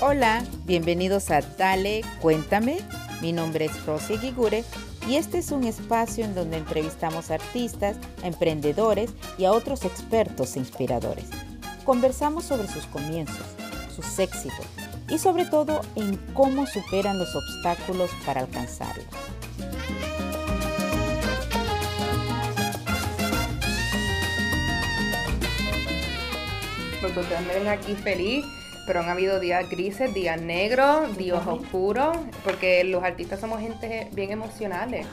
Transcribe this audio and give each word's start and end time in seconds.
Hola, 0.00 0.42
bienvenidos 0.64 1.30
a 1.30 1.42
Dale, 1.42 2.02
cuéntame. 2.22 2.78
Mi 3.20 3.32
nombre 3.32 3.66
es 3.66 3.84
Rosy 3.84 4.16
Gigure 4.16 4.64
y 5.06 5.16
este 5.16 5.38
es 5.38 5.52
un 5.52 5.64
espacio 5.64 6.24
en 6.24 6.34
donde 6.34 6.56
entrevistamos 6.56 7.30
artistas, 7.30 7.96
emprendedores 8.22 9.10
y 9.36 9.44
a 9.44 9.52
otros 9.52 9.84
expertos 9.84 10.56
e 10.56 10.60
inspiradores. 10.60 11.26
Conversamos 11.84 12.44
sobre 12.44 12.68
sus 12.68 12.86
comienzos, 12.86 13.46
sus 13.94 14.18
éxitos 14.18 14.77
y 15.08 15.18
sobre 15.18 15.44
todo 15.46 15.80
en 15.96 16.16
cómo 16.34 16.66
superan 16.66 17.18
los 17.18 17.34
obstáculos 17.34 18.10
para 18.24 18.40
alcanzarlos. 18.40 19.06
Porque 27.00 27.20
ustedes 27.20 27.46
me 27.46 27.54
ven 27.54 27.68
aquí 27.68 27.94
feliz 27.94 28.44
pero 28.88 29.00
han 29.00 29.10
habido 29.10 29.38
días 29.38 29.68
grises, 29.68 30.14
días 30.14 30.40
negros, 30.40 31.14
días 31.18 31.46
oscuros, 31.46 32.16
porque 32.42 32.82
los 32.84 33.04
artistas 33.04 33.38
somos 33.38 33.60
gente 33.60 34.08
bien 34.12 34.32
emocionales. 34.32 35.06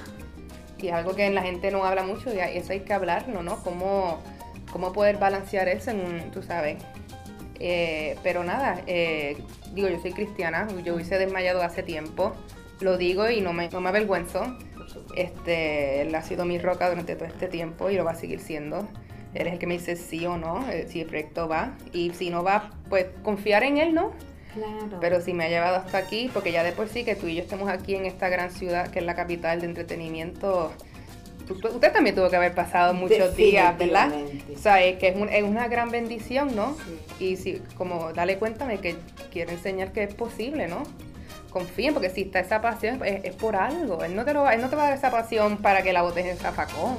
Y 0.77 0.87
es 0.87 0.93
algo 0.93 1.13
que 1.13 1.29
la 1.29 1.41
gente 1.41 1.71
no 1.71 1.83
habla 1.83 2.03
mucho 2.03 2.33
y 2.33 2.39
eso 2.39 2.71
hay 2.71 2.79
que 2.79 2.93
hablarlo, 2.93 3.43
¿no? 3.43 3.61
Cómo, 3.63 4.21
cómo 4.71 4.93
poder 4.93 5.17
balancear 5.17 5.67
eso 5.67 5.91
en 5.91 5.99
un, 5.99 6.31
tú 6.31 6.41
sabes. 6.41 6.81
Eh, 7.59 8.17
pero 8.23 8.43
nada, 8.43 8.81
eh, 8.87 9.37
digo, 9.73 9.87
yo 9.87 9.99
soy 9.99 10.11
cristiana, 10.11 10.67
yo 10.83 10.95
hubiese 10.95 11.17
desmayado 11.17 11.61
hace 11.61 11.83
tiempo, 11.83 12.33
lo 12.79 12.97
digo 12.97 13.29
y 13.29 13.41
no 13.41 13.53
me, 13.53 13.69
no 13.69 13.81
me 13.81 13.89
avergüenzo. 13.89 14.57
Este, 15.15 16.01
él 16.01 16.13
ha 16.15 16.21
sido 16.21 16.45
mi 16.45 16.57
roca 16.59 16.89
durante 16.89 17.15
todo 17.15 17.25
este 17.25 17.47
tiempo 17.47 17.89
y 17.89 17.95
lo 17.95 18.05
va 18.05 18.11
a 18.11 18.15
seguir 18.15 18.39
siendo. 18.39 18.87
Él 19.33 19.47
es 19.47 19.53
el 19.53 19.59
que 19.59 19.67
me 19.67 19.73
dice 19.73 19.95
sí 19.95 20.25
o 20.25 20.37
no, 20.37 20.67
eh, 20.69 20.87
si 20.89 21.01
el 21.01 21.07
proyecto 21.07 21.47
va. 21.47 21.75
Y 21.91 22.11
si 22.11 22.29
no 22.29 22.43
va, 22.43 22.71
pues 22.89 23.07
confiar 23.23 23.63
en 23.63 23.77
él, 23.77 23.93
¿no? 23.93 24.11
Claro. 24.53 24.99
Pero 25.01 25.19
si 25.19 25.33
me 25.33 25.45
ha 25.45 25.49
llevado 25.49 25.75
hasta 25.75 25.97
aquí, 25.97 26.29
porque 26.33 26.53
ya 26.53 26.63
de 26.63 26.71
por 26.71 26.87
sí 26.87 27.03
que 27.03 27.15
tú 27.15 27.27
y 27.27 27.35
yo 27.35 27.41
estemos 27.41 27.69
aquí 27.69 27.95
en 27.95 28.05
esta 28.05 28.29
gran 28.29 28.51
ciudad 28.51 28.87
que 28.87 28.99
es 28.99 29.05
la 29.05 29.15
capital 29.15 29.59
de 29.59 29.67
entretenimiento, 29.67 30.71
usted 31.49 31.91
también 31.91 32.15
tuvo 32.15 32.29
que 32.29 32.35
haber 32.35 32.53
pasado 32.53 32.93
muchos 32.93 33.35
días, 33.35 33.77
¿verdad? 33.77 34.11
O 34.53 34.57
sea, 34.57 34.83
es 34.83 34.97
que 34.97 35.09
es, 35.09 35.43
una 35.43 35.67
gran 35.67 35.89
bendición, 35.89 36.55
¿no? 36.55 36.75
Y 37.19 37.37
si, 37.37 37.61
como, 37.77 38.13
dale 38.13 38.37
cuéntame 38.37 38.79
que 38.79 38.95
quiero 39.31 39.51
enseñar 39.51 39.91
que 39.91 40.03
es 40.03 40.13
posible, 40.13 40.67
¿no? 40.67 40.83
Confíen, 41.49 41.93
porque 41.93 42.09
si 42.09 42.23
está 42.23 42.39
esa 42.39 42.61
pasión, 42.61 43.01
es, 43.05 43.33
por 43.35 43.55
algo. 43.55 44.03
Él 44.03 44.15
no, 44.15 44.25
te 44.25 44.33
lo, 44.33 44.49
él 44.49 44.61
no 44.61 44.69
te 44.69 44.75
va 44.75 44.83
a 44.83 44.85
dar 44.89 44.97
esa 44.97 45.11
pasión 45.11 45.57
para 45.57 45.81
que 45.83 45.93
la 45.93 46.01
botes 46.01 46.25
en 46.25 46.37
zafacón. 46.37 46.97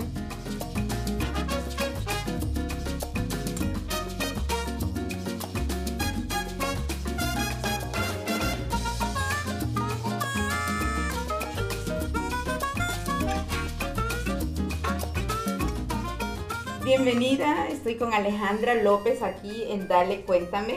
Bienvenida, 17.07 17.69
estoy 17.69 17.95
con 17.95 18.13
Alejandra 18.13 18.75
López 18.75 19.23
aquí 19.23 19.63
en 19.69 19.87
Dale 19.87 20.23
Cuéntame. 20.23 20.75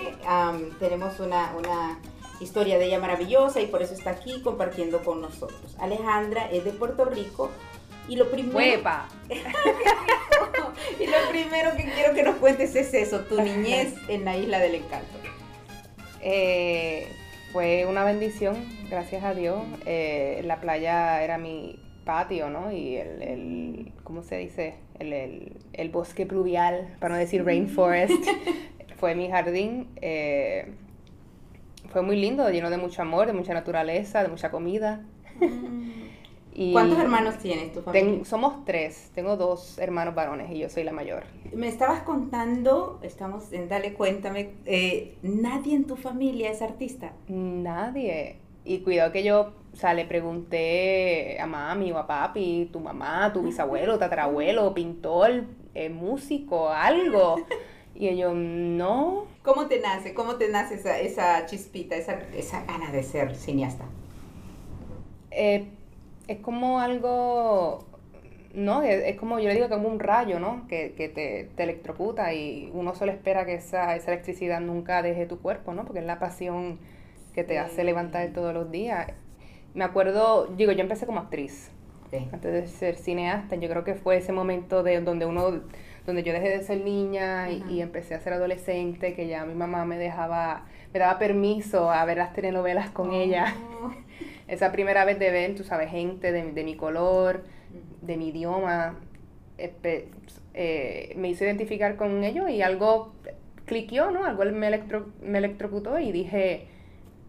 tenemos 0.80 1.20
una, 1.20 2.00
historia 2.40 2.78
de 2.78 2.86
ella 2.86 3.00
maravillosa 3.00 3.62
y 3.62 3.66
por 3.66 3.82
eso 3.82 3.96
está 3.96 4.12
aquí 4.12 4.40
compartiendo 4.44 5.04
con 5.04 5.22
nosotros. 5.22 5.76
Alejandra 5.80 6.48
es 6.52 6.66
de 6.66 6.72
Puerto 6.72 7.06
Rico 7.06 7.50
y 8.08 8.16
lo 8.16 8.30
primero... 8.30 8.54
y 11.00 11.08
lo 11.08 11.18
primero 11.32 11.76
que 11.76 11.86
quiero 11.86 12.14
que 12.14 12.22
nos 12.22 12.36
cuentes 12.36 12.76
es 12.76 12.94
eso, 12.94 13.22
tu 13.22 13.42
niñez 13.42 13.96
en 14.08 14.24
la 14.24 14.38
Isla 14.38 14.60
del 14.60 14.76
Encanto. 14.76 15.18
Eh, 16.22 17.12
fue 17.52 17.88
una 17.88 18.04
bendición, 18.04 18.56
gracias 18.88 19.24
a 19.24 19.34
Dios. 19.34 19.64
Eh, 19.88 20.44
la 20.46 20.62
playa 20.62 21.24
era 21.24 21.40
mi 21.40 21.80
patio, 22.10 22.50
¿no? 22.50 22.72
Y 22.72 22.96
el, 22.96 23.22
el 23.22 23.92
¿cómo 24.04 24.24
se 24.24 24.38
dice? 24.38 24.74
El, 24.98 25.54
el, 25.74 25.90
bosque 25.90 26.26
pluvial, 26.26 26.96
para 27.00 27.14
no 27.14 27.20
decir 27.20 27.46
rainforest, 27.46 28.26
fue 28.98 29.14
mi 29.14 29.30
jardín. 29.30 29.90
Eh, 30.02 30.74
fue 31.90 32.02
muy 32.02 32.16
lindo, 32.20 32.50
lleno 32.50 32.72
de 32.72 32.78
mucho 32.78 33.04
amor, 33.04 33.28
de 33.28 33.34
mucha 33.34 33.54
naturaleza, 33.54 34.24
de 34.24 34.30
mucha 34.30 34.50
comida. 34.50 35.06
y 36.56 36.74
¿Cuántos 36.74 36.98
hermanos 36.98 37.38
tienes 37.38 37.74
tu 37.74 37.84
familia? 37.84 38.26
somos 38.26 38.66
tres, 38.66 39.12
tengo 39.14 39.38
dos 39.38 39.78
hermanos 39.78 40.16
varones 40.16 40.50
y 40.50 40.58
yo 40.58 40.70
soy 40.70 40.86
la 40.86 40.92
mayor. 40.92 41.26
Me 41.54 41.68
estabas 41.68 42.02
contando, 42.02 43.00
estamos 43.04 43.54
en 43.54 43.70
Dale 43.70 43.94
Cuéntame, 43.94 44.54
eh, 44.66 45.16
¿nadie 45.22 45.76
en 45.76 45.86
tu 45.86 45.96
familia 45.96 46.50
es 46.50 46.64
artista? 46.64 47.14
Nadie. 47.28 48.38
Y 48.66 48.80
cuidado 48.80 49.12
que 49.12 49.24
yo 49.24 49.54
o 49.72 49.76
sea, 49.76 49.94
le 49.94 50.06
pregunté 50.06 51.40
a 51.40 51.46
mami 51.46 51.92
o 51.92 51.98
a 51.98 52.08
papi, 52.08 52.70
tu 52.72 52.80
mamá, 52.80 53.32
tu 53.34 53.44
bisabuelo, 53.44 53.98
tatarabuelo, 54.00 54.74
pintor, 54.74 55.46
eh, 55.74 55.90
músico, 55.90 56.70
algo. 56.70 57.38
Y 57.96 58.08
ellos, 58.08 58.34
no. 58.36 59.26
¿Cómo 59.44 59.68
te 59.68 59.80
nace? 59.80 60.14
¿Cómo 60.14 60.36
te 60.36 60.50
nace 60.50 60.76
esa, 60.76 61.00
esa 61.00 61.46
chispita, 61.46 61.96
esa, 61.96 62.14
esa 62.34 62.64
gana 62.66 62.92
de 62.92 63.04
ser 63.04 63.36
cineasta? 63.36 63.86
Eh, 65.32 65.68
es 66.28 66.40
como 66.40 66.80
algo, 66.80 67.86
¿no? 68.54 68.82
Es, 68.84 69.18
como, 69.18 69.40
yo 69.40 69.50
le 69.50 69.56
digo, 69.56 69.70
como 69.70 69.90
un 69.90 70.00
rayo, 70.00 70.40
¿no? 70.40 70.66
Que, 70.68 70.94
que 70.94 71.10
te, 71.10 71.50
te, 71.56 71.64
electrocuta 71.64 72.34
y 72.34 72.72
uno 72.74 72.96
solo 72.96 73.12
espera 73.12 73.46
que 73.46 73.56
esa, 73.56 73.96
esa 73.96 74.12
electricidad 74.14 74.62
nunca 74.62 75.02
deje 75.02 75.26
tu 75.26 75.40
cuerpo, 75.40 75.74
¿no? 75.74 75.84
Porque 75.86 76.00
es 76.00 76.06
la 76.06 76.20
pasión 76.20 76.80
que 77.34 77.44
te 77.44 77.60
hace 77.60 77.84
levantar 77.84 78.30
todos 78.34 78.54
los 78.54 78.72
días 78.72 79.12
me 79.80 79.86
acuerdo, 79.86 80.48
digo, 80.58 80.74
yo 80.74 80.82
empecé 80.82 81.06
como 81.06 81.22
actriz. 81.22 81.72
Antes 82.34 82.52
de 82.52 82.68
ser 82.68 82.98
cineasta, 82.98 83.56
yo 83.56 83.70
creo 83.70 83.86
que 83.86 83.96
fue 83.96 84.18
ese 84.18 84.34
momento 84.34 84.84
de 84.84 85.00
donde 85.00 85.26
uno, 85.26 85.62
donde 86.06 86.24
yo 86.24 86.34
dejé 86.34 86.50
de 86.50 86.62
ser 86.64 86.84
niña 86.84 87.50
y, 87.50 87.80
empecé 87.80 88.14
a 88.14 88.20
ser 88.20 88.34
adolescente, 88.34 89.14
que 89.14 89.28
ya 89.28 89.46
mi 89.46 89.54
mamá 89.54 89.86
me 89.86 89.98
dejaba, 89.98 90.66
me 90.94 91.00
daba 91.00 91.18
permiso 91.18 91.92
a 91.92 92.04
ver 92.04 92.18
las 92.18 92.34
telenovelas 92.34 92.90
con 92.90 93.14
ella. 93.14 93.56
Oh. 93.82 93.92
Esa 94.50 94.74
primera 94.74 95.06
vez 95.06 95.18
de 95.18 95.32
ver, 95.32 95.56
tú 95.56 95.64
sabes, 95.64 95.90
gente 95.92 96.34
de, 96.34 96.52
de 96.52 96.64
mi 96.66 96.76
color, 96.76 97.46
de 98.02 98.18
mi 98.18 98.30
idioma, 98.30 98.98
eh, 99.58 101.14
me 101.16 101.30
hizo 101.30 101.46
identificar 101.46 101.96
con 101.96 102.26
ellos 102.26 102.50
y 102.50 102.62
algo 102.64 103.14
cliqueó, 103.64 104.12
¿no? 104.12 104.26
Algo 104.26 104.44
me, 104.44 104.68
electro, 104.68 105.08
me 105.22 105.38
electrocutó 105.38 106.00
y 106.00 106.12
dije, 106.12 106.68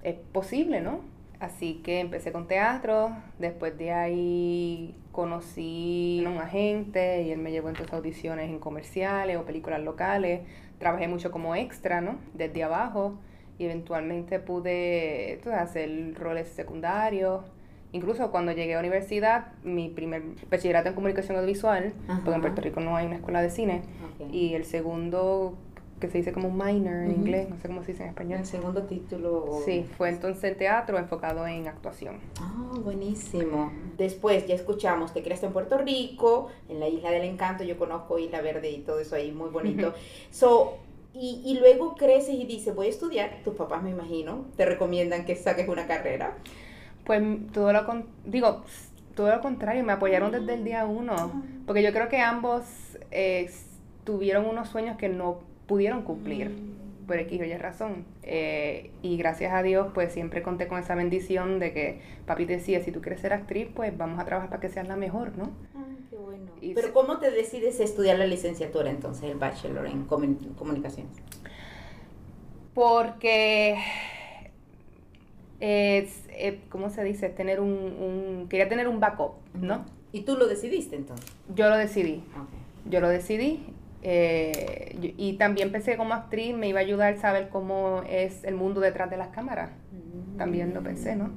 es 0.02 0.16
posible, 0.32 0.80
¿no? 0.80 1.19
Así 1.40 1.80
que 1.82 2.00
empecé 2.00 2.32
con 2.32 2.46
teatro, 2.46 3.10
después 3.38 3.76
de 3.78 3.92
ahí 3.92 4.94
conocí 5.10 6.22
a 6.26 6.28
un 6.28 6.36
agente 6.36 7.22
y 7.22 7.30
él 7.30 7.38
me 7.38 7.50
llevó 7.50 7.70
entonces 7.70 7.94
audiciones 7.94 8.50
en 8.50 8.58
comerciales 8.58 9.38
o 9.38 9.44
películas 9.44 9.80
locales. 9.80 10.42
Trabajé 10.78 11.08
mucho 11.08 11.30
como 11.30 11.56
extra, 11.56 12.02
¿no? 12.02 12.16
Desde 12.34 12.62
abajo 12.62 13.18
y 13.58 13.64
eventualmente 13.64 14.38
pude 14.38 15.40
hacer 15.58 16.14
roles 16.14 16.48
secundarios. 16.48 17.42
Incluso 17.92 18.30
cuando 18.30 18.52
llegué 18.52 18.74
a 18.74 18.78
universidad, 18.78 19.48
mi 19.64 19.88
primer 19.88 20.22
bachillerato 20.50 20.90
en 20.90 20.94
comunicación 20.94 21.36
audiovisual, 21.38 21.92
porque 22.06 22.34
en 22.34 22.40
Puerto 22.40 22.62
Rico 22.62 22.80
no 22.80 22.96
hay 22.96 23.06
una 23.06 23.16
escuela 23.16 23.42
de 23.42 23.50
cine, 23.50 23.82
y 24.30 24.54
el 24.54 24.64
segundo 24.64 25.56
que 26.00 26.08
se 26.08 26.18
dice 26.18 26.32
como 26.32 26.50
minor 26.50 27.04
en 27.04 27.10
inglés, 27.12 27.48
no 27.48 27.58
sé 27.58 27.68
cómo 27.68 27.84
se 27.84 27.92
dice 27.92 28.02
en 28.04 28.08
español. 28.08 28.40
El 28.40 28.46
segundo 28.46 28.82
título. 28.84 29.60
Sí, 29.64 29.86
fue 29.96 30.08
entonces 30.08 30.42
en 30.44 30.58
teatro 30.58 30.98
enfocado 30.98 31.46
en 31.46 31.68
actuación. 31.68 32.18
Ah, 32.40 32.72
buenísimo. 32.82 33.70
Después 33.98 34.46
ya 34.46 34.54
escuchamos, 34.54 35.12
te 35.12 35.22
creaste 35.22 35.46
en 35.46 35.52
Puerto 35.52 35.78
Rico, 35.78 36.48
en 36.68 36.80
la 36.80 36.88
Isla 36.88 37.10
del 37.10 37.24
Encanto, 37.24 37.62
yo 37.64 37.78
conozco 37.78 38.18
Isla 38.18 38.40
Verde 38.40 38.70
y 38.70 38.78
todo 38.78 38.98
eso 38.98 39.14
ahí, 39.14 39.30
muy 39.30 39.50
bonito. 39.50 39.92
so, 40.30 40.78
y, 41.12 41.42
y, 41.44 41.58
luego 41.58 41.96
creces 41.96 42.34
y 42.34 42.44
dices, 42.44 42.74
voy 42.74 42.86
a 42.86 42.90
estudiar, 42.90 43.40
tus 43.44 43.54
papás 43.54 43.82
me 43.82 43.90
imagino, 43.90 44.46
te 44.56 44.64
recomiendan 44.64 45.24
que 45.24 45.36
saques 45.36 45.68
una 45.68 45.86
carrera. 45.86 46.36
Pues 47.04 47.22
todo 47.52 47.72
lo, 47.72 47.84
con, 47.84 48.06
digo, 48.24 48.62
todo 49.14 49.28
lo 49.28 49.40
contrario, 49.40 49.84
me 49.84 49.92
apoyaron 49.92 50.32
desde 50.32 50.54
el 50.54 50.64
día 50.64 50.86
uno, 50.86 51.14
ah. 51.16 51.30
porque 51.66 51.82
yo 51.82 51.92
creo 51.92 52.08
que 52.08 52.20
ambos 52.20 52.64
eh, 53.10 53.50
tuvieron 54.04 54.46
unos 54.46 54.68
sueños 54.68 54.96
que 54.96 55.08
no 55.08 55.49
pudieron 55.70 56.02
cumplir 56.02 56.50
por 57.06 57.16
X 57.16 57.40
o 57.40 57.44
Y 57.44 57.56
razón. 57.56 58.04
Eh, 58.24 58.90
y 59.02 59.16
gracias 59.16 59.52
a 59.52 59.62
Dios, 59.62 59.86
pues 59.94 60.12
siempre 60.12 60.42
conté 60.42 60.66
con 60.66 60.80
esa 60.80 60.96
bendición 60.96 61.60
de 61.60 61.72
que 61.72 62.00
papi 62.26 62.44
decía, 62.44 62.82
si 62.82 62.90
tú 62.90 63.00
quieres 63.00 63.20
ser 63.20 63.32
actriz, 63.32 63.68
pues 63.72 63.96
vamos 63.96 64.18
a 64.18 64.24
trabajar 64.24 64.50
para 64.50 64.60
que 64.60 64.68
seas 64.68 64.88
la 64.88 64.96
mejor, 64.96 65.38
¿no? 65.38 65.52
Qué 66.10 66.16
bueno. 66.16 66.50
Pero 66.74 66.92
¿cómo 66.92 67.20
te 67.20 67.30
decides 67.30 67.78
estudiar 67.78 68.18
la 68.18 68.26
licenciatura 68.26 68.90
entonces, 68.90 69.30
el 69.30 69.38
bachelor 69.38 69.86
en 69.86 70.06
comunicaciones? 70.06 71.12
Porque 72.74 73.78
Es, 75.60 76.24
eh, 76.30 76.62
¿Cómo 76.68 76.90
se 76.90 77.04
dice? 77.04 77.28
Tener 77.28 77.60
un, 77.60 77.70
un, 77.70 78.46
Quería 78.48 78.68
tener 78.68 78.88
un 78.88 78.98
backup, 78.98 79.34
¿no? 79.54 79.84
¿Y 80.10 80.22
tú 80.22 80.36
lo 80.36 80.48
decidiste 80.48 80.96
entonces? 80.96 81.30
Yo 81.54 81.68
lo 81.68 81.76
decidí. 81.76 82.24
Yo 82.86 83.00
lo 83.00 83.08
decidí. 83.08 83.62
Eh, 84.02 85.14
y 85.18 85.34
también 85.34 85.72
pensé 85.72 85.98
como 85.98 86.14
actriz 86.14 86.54
me 86.56 86.68
iba 86.68 86.80
a 86.80 86.82
ayudar 86.82 87.14
a 87.14 87.16
saber 87.18 87.50
cómo 87.50 88.02
es 88.08 88.44
el 88.44 88.54
mundo 88.54 88.80
detrás 88.80 89.10
de 89.10 89.16
las 89.16 89.28
cámaras. 89.28 89.70
También 90.38 90.72
lo 90.72 90.82
pensé, 90.82 91.16
¿no? 91.16 91.30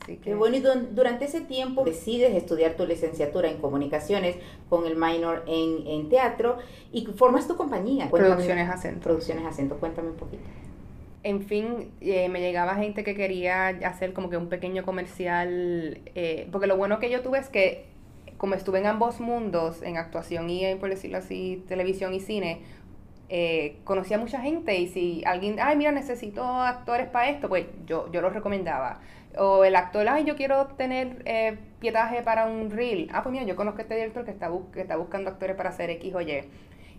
Así 0.00 0.16
que... 0.16 0.34
bueno, 0.34 0.56
y 0.56 0.60
durante 0.92 1.24
ese 1.24 1.40
tiempo 1.40 1.84
decides 1.84 2.34
estudiar 2.34 2.74
tu 2.74 2.86
licenciatura 2.86 3.50
en 3.50 3.58
comunicaciones 3.58 4.36
con 4.68 4.86
el 4.86 4.96
minor 4.96 5.44
en, 5.46 5.86
en 5.86 6.08
teatro 6.08 6.58
y 6.92 7.04
formas 7.06 7.48
tu 7.48 7.56
compañía. 7.56 8.08
Producciones 8.08 8.70
Acento. 8.70 9.00
Producciones 9.00 9.44
Acento, 9.44 9.76
cuéntame 9.76 10.10
un 10.10 10.16
poquito. 10.16 10.44
En 11.22 11.42
fin, 11.42 11.90
eh, 12.00 12.30
me 12.30 12.40
llegaba 12.40 12.76
gente 12.76 13.04
que 13.04 13.14
quería 13.14 13.68
hacer 13.68 14.14
como 14.14 14.30
que 14.30 14.38
un 14.38 14.48
pequeño 14.48 14.84
comercial, 14.84 16.00
eh, 16.14 16.48
porque 16.50 16.66
lo 16.66 16.78
bueno 16.78 16.98
que 16.98 17.10
yo 17.10 17.20
tuve 17.20 17.38
es 17.40 17.50
que 17.50 17.89
como 18.40 18.54
estuve 18.54 18.78
en 18.78 18.86
ambos 18.86 19.20
mundos, 19.20 19.82
en 19.82 19.98
actuación 19.98 20.48
y 20.48 20.64
en, 20.64 20.78
por 20.78 20.88
decirlo 20.88 21.18
así, 21.18 21.62
televisión 21.68 22.14
y 22.14 22.20
cine, 22.20 22.62
eh, 23.28 23.76
conocí 23.84 24.14
a 24.14 24.18
mucha 24.18 24.40
gente 24.40 24.78
y 24.78 24.88
si 24.88 25.22
alguien, 25.26 25.58
ay, 25.60 25.76
mira, 25.76 25.92
necesito 25.92 26.42
actores 26.42 27.06
para 27.06 27.28
esto, 27.28 27.50
pues 27.50 27.66
yo, 27.84 28.10
yo 28.10 28.22
lo 28.22 28.30
recomendaba. 28.30 29.02
O 29.36 29.62
el 29.64 29.76
actor, 29.76 30.08
ay, 30.08 30.24
yo 30.24 30.36
quiero 30.36 30.68
tener 30.68 31.20
eh, 31.26 31.58
pietaje 31.80 32.22
para 32.22 32.46
un 32.46 32.70
reel. 32.70 33.10
Ah, 33.12 33.22
pues 33.22 33.30
mira, 33.34 33.44
yo 33.44 33.56
conozco 33.56 33.80
a 33.80 33.82
este 33.82 33.94
director 33.94 34.24
que 34.24 34.30
está, 34.30 34.50
que 34.72 34.80
está 34.80 34.96
buscando 34.96 35.28
actores 35.28 35.54
para 35.54 35.68
hacer 35.68 35.90
X 35.90 36.14
o 36.14 36.22
Y. 36.22 36.44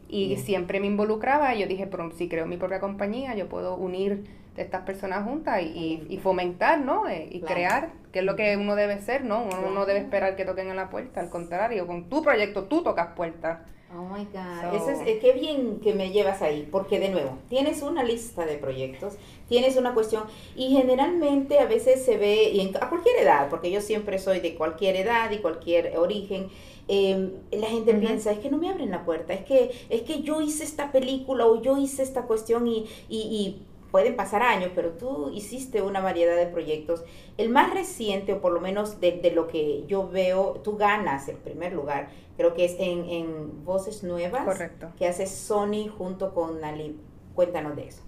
Y 0.10 0.38
siempre 0.38 0.80
me 0.80 0.86
involucraba 0.86 1.56
y 1.56 1.62
yo 1.62 1.66
dije, 1.66 1.88
pero 1.88 2.12
si 2.12 2.30
creo 2.30 2.46
mi 2.46 2.58
propia 2.58 2.80
compañía, 2.80 3.34
yo 3.34 3.50
puedo 3.50 3.78
unir 3.78 4.26
de 4.56 4.64
estas 4.64 4.82
personas 4.82 5.24
juntas 5.24 5.62
y, 5.62 6.06
y, 6.10 6.18
fomentar, 6.18 6.80
¿no? 6.80 7.08
Eh, 7.08 7.30
y 7.32 7.42
crear, 7.42 7.92
que 8.12 8.20
es 8.20 8.26
lo 8.26 8.36
que 8.36 8.58
uno 8.58 8.76
debe 8.76 9.00
ser, 9.00 9.24
¿no? 9.24 9.44
Uno 9.44 9.72
no 9.72 9.86
debe 9.86 10.00
esperar 10.00 10.36
que 10.36 10.44
toquen 10.44 10.70
en 10.70 10.76
la 10.76 10.90
puerta, 10.90 11.22
al 11.22 11.30
contrario, 11.30 11.88
con 11.88 12.10
tu 12.10 12.22
proyecto 12.22 12.66
tú 12.66 12.84
tocas 12.84 13.14
puertas. 13.16 13.60
Oh 13.94 14.04
my 14.04 14.26
God. 14.26 14.74
Eso 14.74 14.90
es, 14.90 15.20
qué 15.20 15.34
bien 15.34 15.80
que 15.82 15.94
me 15.94 16.12
llevas 16.12 16.42
ahí, 16.42 16.68
porque 16.70 17.00
de 17.00 17.10
nuevo, 17.10 17.38
tienes 17.50 17.82
una 17.82 18.04
lista 18.04 18.46
de 18.46 18.58
proyectos, 18.58 19.16
tienes 19.50 19.76
una 19.76 19.94
cuestión, 19.94 20.24
y 20.56 20.70
generalmente 20.70 21.60
a 21.60 21.66
veces 21.66 22.04
se 22.04 22.18
ve, 22.18 22.52
y 22.52 22.62
en, 22.62 22.76
a 22.78 22.90
cualquier 22.90 23.18
edad, 23.18 23.50
porque 23.50 23.70
yo 23.70 23.82
siempre 23.82 24.18
soy 24.20 24.40
de 24.40 24.56
cualquier 24.56 24.96
edad 24.98 25.32
y 25.32 25.40
cualquier 25.40 25.98
origen, 25.98 26.48
em, 26.88 27.32
la 27.52 27.68
gente 27.68 27.94
piensa, 27.94 28.32
es 28.32 28.40
que 28.40 28.50
no 28.50 28.58
me 28.58 28.70
abren 28.70 28.92
la 28.92 29.04
puerta, 29.04 29.34
es 29.34 29.44
que, 29.44 29.72
es 29.90 30.02
que 30.04 30.22
yo 30.22 30.42
hice 30.42 30.64
esta 30.64 30.94
película 30.94 31.46
o 31.46 31.62
yo 31.62 31.78
hice 31.78 32.04
esta 32.04 32.24
cuestión 32.24 32.68
y, 32.68 32.86
y, 33.10 33.18
y 33.18 33.62
pueden 33.92 34.16
pasar 34.16 34.42
años, 34.42 34.72
pero 34.74 34.92
tú 34.92 35.32
hiciste 35.34 35.82
una 35.82 36.00
variedad 36.00 36.36
de 36.36 36.48
proyectos. 36.48 37.04
El 37.38 37.50
más 37.50 37.74
reciente, 37.74 38.34
o 38.34 38.42
por 38.42 38.54
lo 38.54 38.62
menos 38.62 39.00
de, 39.00 39.32
lo 39.36 39.48
que 39.48 39.84
yo 39.88 40.10
veo, 40.10 40.62
tú 40.64 40.78
ganas 40.78 41.28
el 41.28 41.38
primer 41.38 41.74
lugar, 41.74 42.10
creo 42.38 42.54
que 42.54 42.66
es 42.66 42.76
en, 42.80 43.10
en 43.10 43.66
Voces 43.66 44.04
Nuevas. 44.04 44.46
Correcto. 44.46 44.92
Que 44.98 45.08
hace 45.08 45.28
Sony 45.28 45.88
junto 45.96 46.34
con 46.34 46.62
Nalib. 46.62 46.96
Cuéntanos 47.36 47.76
de 47.76 47.88
eso. 47.88 48.02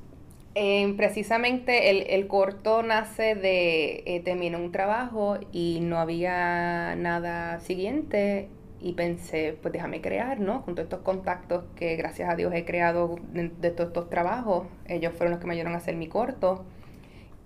Eh, 0.55 0.93
precisamente 0.97 1.89
el, 1.89 2.03
el, 2.07 2.27
corto 2.27 2.83
nace 2.83 3.33
de, 3.33 4.03
eh, 4.05 4.21
terminó 4.23 4.59
un 4.59 4.71
trabajo 4.71 5.37
y 5.51 5.79
no 5.81 5.97
había 5.97 6.95
nada 6.95 7.59
siguiente 7.59 8.49
y 8.83 8.93
pensé, 8.93 9.57
pues 9.61 9.71
déjame 9.71 10.01
crear, 10.01 10.41
¿no? 10.41 10.63
Con 10.65 10.75
todos 10.75 10.87
estos 10.87 10.99
contactos 10.99 11.63
que 11.77 11.95
gracias 11.95 12.29
a 12.29 12.35
Dios 12.35 12.53
he 12.53 12.65
creado 12.65 13.15
de, 13.31 13.71
todos 13.71 13.87
estos 13.87 14.09
trabajos, 14.09 14.67
ellos 14.87 15.13
fueron 15.13 15.31
los 15.31 15.39
que 15.39 15.47
me 15.47 15.53
ayudaron 15.53 15.73
a 15.73 15.77
hacer 15.77 15.95
mi 15.95 16.07
corto. 16.07 16.65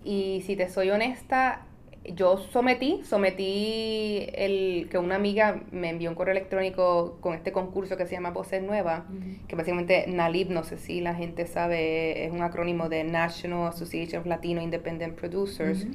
Y 0.04 0.42
si 0.48 0.56
te 0.56 0.68
soy 0.68 0.89
honesta, 0.89 1.62
yo 2.06 2.38
sometí, 2.38 3.01
sometí 3.04 4.30
el 4.34 4.88
que 4.89 4.98
una 4.98 5.13
amiga 5.16 5.62
me 5.72 5.89
envió 5.89 6.10
un 6.10 6.16
correo 6.16 6.31
electrónico 6.31 7.19
con 7.22 7.36
este 7.36 7.51
concurso 7.51 7.98
que 7.98 8.07
se 8.07 8.13
llama 8.13 8.31
Voces 8.31 8.63
Nueva, 8.63 9.06
que 9.48 9.56
básicamente 9.56 10.06
NALIB, 10.07 10.50
no 10.50 10.63
sé 10.63 10.80
si 10.80 11.01
la 11.01 11.13
gente 11.13 11.45
sabe, 11.45 12.25
es 12.25 12.31
un 12.31 12.42
acrónimo 12.42 12.89
de 12.89 13.04
National 13.04 13.68
Association 13.68 14.22
of 14.22 14.25
Latino 14.25 14.60
Independent 14.60 15.13
Producers 15.13 15.86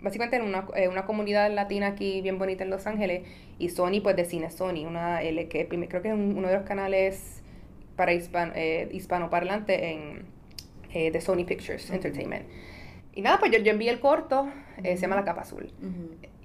básicamente 0.00 0.36
en 0.36 0.42
una, 0.42 0.66
una, 0.90 1.04
comunidad 1.04 1.52
latina 1.52 1.88
aquí 1.88 2.20
bien 2.20 2.38
bonita 2.38 2.64
en 2.64 2.70
Los 2.70 2.86
Ángeles 2.86 3.22
y 3.58 3.70
Sony 3.70 4.00
pues 4.02 4.16
de 4.16 4.24
cine 4.24 4.50
Sony, 4.50 4.86
una 4.86 5.22
L 5.22 5.48
que 5.48 5.66
creo 5.66 6.02
que 6.02 6.08
es 6.08 6.14
uno 6.14 6.48
de 6.48 6.54
los 6.54 6.64
canales 6.64 7.42
para 7.98 8.12
hispan, 8.12 8.52
eh, 8.54 8.88
hispanoparlante 8.92 9.90
en, 9.90 10.24
eh, 10.92 11.10
de 11.10 11.20
Sony 11.20 11.44
Pictures 11.44 11.90
Entertainment. 11.90 12.46
Y 13.12 13.22
nada, 13.22 13.40
pues 13.40 13.50
yo, 13.50 13.58
yo 13.58 13.72
envié 13.72 13.90
el 13.90 13.98
corto, 13.98 14.48
eh, 14.84 14.96
se 14.96 15.02
llama 15.02 15.16
La 15.16 15.24
Capa 15.24 15.42
Azul. 15.42 15.68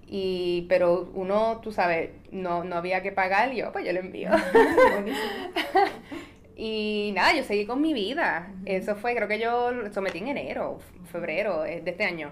Y, 0.08 0.66
pero 0.68 1.12
uno, 1.14 1.62
tú 1.62 1.72
sabes, 1.72 2.10
no, 2.32 2.64
no 2.64 2.76
había 2.76 3.04
que 3.04 3.12
pagar, 3.12 3.54
y 3.54 3.58
yo, 3.58 3.72
pues 3.72 3.86
yo 3.86 3.94
lo 3.94 4.00
envío. 4.00 4.32
y 6.58 7.12
nada, 7.14 7.36
yo 7.36 7.44
seguí 7.44 7.68
con 7.68 7.82
mi 7.82 7.94
vida. 7.94 8.52
Eso 8.66 8.96
fue, 8.96 9.16
creo 9.16 9.28
que 9.28 9.40
yo 9.40 9.70
sometí 9.92 10.18
en 10.18 10.30
enero, 10.30 10.80
febrero 11.12 11.62
de 11.62 11.84
este 11.86 12.04
año. 12.04 12.32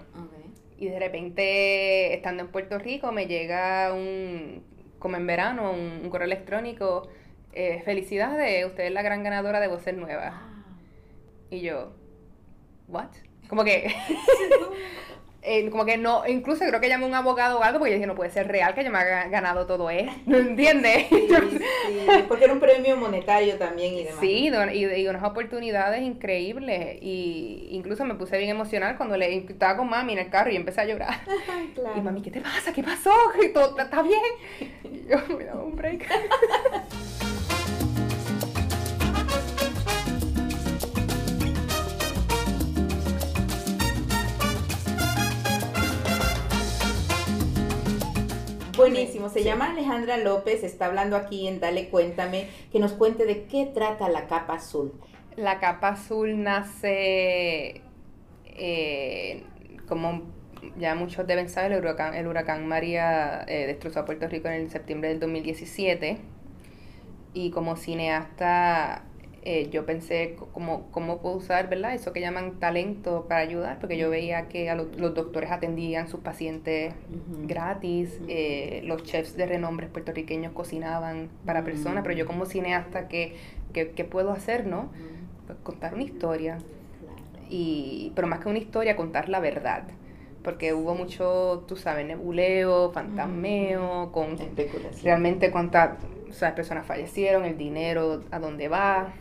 Y 0.82 0.88
de 0.88 0.98
repente, 0.98 2.12
estando 2.12 2.42
en 2.42 2.48
Puerto 2.48 2.76
Rico, 2.76 3.12
me 3.12 3.28
llega 3.28 3.94
un, 3.94 4.64
como 4.98 5.16
en 5.16 5.28
verano, 5.28 5.70
un, 5.70 6.10
correo 6.10 6.26
electrónico. 6.26 7.08
Eh, 7.52 7.82
felicidades, 7.84 8.66
usted 8.66 8.86
es 8.86 8.92
la 8.92 9.02
gran 9.02 9.22
ganadora 9.22 9.60
de 9.60 9.68
Voces 9.68 9.96
Nuevas. 9.96 10.32
Ah. 10.34 10.64
Y 11.50 11.60
yo, 11.60 11.92
¿what? 12.88 13.10
Como 13.48 13.62
que 13.62 13.94
Eh, 15.44 15.68
como 15.70 15.84
que 15.84 15.96
no, 15.96 16.22
incluso 16.28 16.64
creo 16.64 16.80
que 16.80 16.88
llamé 16.88 17.04
a 17.04 17.08
un 17.08 17.14
abogado 17.14 17.58
o 17.58 17.62
algo 17.64 17.80
porque 17.80 17.90
yo 17.90 17.96
dije, 17.96 18.06
no 18.06 18.14
puede 18.14 18.30
ser 18.30 18.46
real 18.46 18.74
que 18.74 18.84
yo 18.84 18.92
me 18.92 18.98
haya 18.98 19.26
ganado 19.26 19.66
todo 19.66 19.90
esto, 19.90 20.12
¿no 20.26 20.36
entiendes? 20.36 21.08
Sí, 21.08 21.28
sí, 21.28 22.24
porque 22.28 22.44
era 22.44 22.52
un 22.52 22.60
premio 22.60 22.96
monetario 22.96 23.56
también 23.56 23.94
y 23.94 24.04
demás. 24.04 24.20
Sí, 24.20 24.52
y, 24.72 25.06
unas 25.08 25.24
oportunidades 25.24 26.02
increíbles 26.02 26.96
y 27.02 27.66
incluso 27.72 28.04
me 28.04 28.14
puse 28.14 28.38
bien 28.38 28.50
emocional 28.50 28.96
cuando 28.96 29.16
le 29.16 29.36
estaba 29.36 29.76
con 29.76 29.90
mami 29.90 30.12
en 30.12 30.20
el 30.20 30.30
carro 30.30 30.50
y 30.50 30.56
empecé 30.56 30.82
a 30.82 30.84
llorar. 30.84 31.20
Y 31.96 32.00
mami, 32.00 32.22
¿qué 32.22 32.30
te 32.30 32.40
pasa? 32.40 32.72
¿Qué 32.72 32.82
pasó? 32.82 33.10
¿Todo 33.52 33.78
está 33.78 34.02
bien? 34.02 34.20
Y 34.84 35.08
yo, 35.08 35.36
me 35.36 35.44
daba 35.44 35.64
un 35.64 35.74
break. 35.74 36.08
Buenísimo, 48.82 49.28
se 49.28 49.44
llama 49.44 49.70
Alejandra 49.70 50.16
López, 50.16 50.64
está 50.64 50.86
hablando 50.86 51.14
aquí 51.14 51.46
en 51.46 51.60
Dale 51.60 51.88
Cuéntame, 51.88 52.48
que 52.72 52.80
nos 52.80 52.92
cuente 52.92 53.26
de 53.26 53.44
qué 53.44 53.70
trata 53.72 54.08
la 54.08 54.26
capa 54.26 54.54
azul. 54.54 54.92
La 55.36 55.60
capa 55.60 55.90
azul 55.90 56.42
nace, 56.42 57.80
eh, 58.44 59.44
como 59.86 60.22
ya 60.76 60.96
muchos 60.96 61.28
deben 61.28 61.48
saber, 61.48 61.70
el 61.70 61.78
huracán, 61.78 62.14
el 62.14 62.26
huracán 62.26 62.66
María 62.66 63.44
eh, 63.46 63.68
destrozó 63.68 64.00
a 64.00 64.04
Puerto 64.04 64.26
Rico 64.26 64.48
en 64.48 64.54
el 64.54 64.70
septiembre 64.72 65.10
del 65.10 65.20
2017 65.20 66.18
y 67.34 67.52
como 67.52 67.76
cineasta 67.76 69.04
eh, 69.44 69.68
yo 69.70 69.84
pensé 69.84 70.36
cómo, 70.52 70.86
cómo 70.92 71.18
puedo 71.18 71.36
usar, 71.36 71.68
¿verdad? 71.68 71.94
Eso 71.94 72.12
que 72.12 72.20
llaman 72.20 72.60
talento 72.60 73.26
para 73.28 73.40
ayudar, 73.40 73.80
porque 73.80 73.98
yo 73.98 74.08
veía 74.08 74.46
que 74.46 74.70
a 74.70 74.76
los 74.76 75.14
doctores 75.14 75.50
atendían 75.50 76.08
sus 76.08 76.20
pacientes 76.20 76.94
gratis, 77.48 78.20
eh, 78.28 78.82
los 78.84 79.02
chefs 79.02 79.36
de 79.36 79.46
renombre 79.46 79.88
puertorriqueños 79.88 80.52
cocinaban 80.52 81.28
para 81.44 81.64
personas, 81.64 82.04
pero 82.04 82.14
yo 82.14 82.24
como 82.24 82.46
cineasta, 82.46 83.08
¿qué, 83.08 83.34
qué, 83.72 84.04
puedo 84.04 84.30
hacer, 84.30 84.64
no? 84.64 84.90
Pues 85.46 85.58
contar 85.64 85.94
una 85.94 86.04
historia. 86.04 86.58
Y, 87.50 88.12
pero 88.14 88.28
más 88.28 88.38
que 88.38 88.48
una 88.48 88.58
historia, 88.58 88.94
contar 88.94 89.28
la 89.28 89.40
verdad 89.40 89.82
porque 90.42 90.74
hubo 90.74 90.94
mucho, 90.94 91.64
tú 91.68 91.76
sabes, 91.76 92.04
nebuleo, 92.04 92.90
fantasmeo, 92.90 94.10
con 94.12 94.36
realmente 95.02 95.50
cuántas 95.52 95.98
o 96.32 96.34
sea, 96.34 96.54
personas 96.54 96.86
fallecieron, 96.86 97.44
el 97.44 97.58
dinero, 97.58 98.24
a 98.30 98.38
dónde 98.38 98.68
va. 98.68 99.12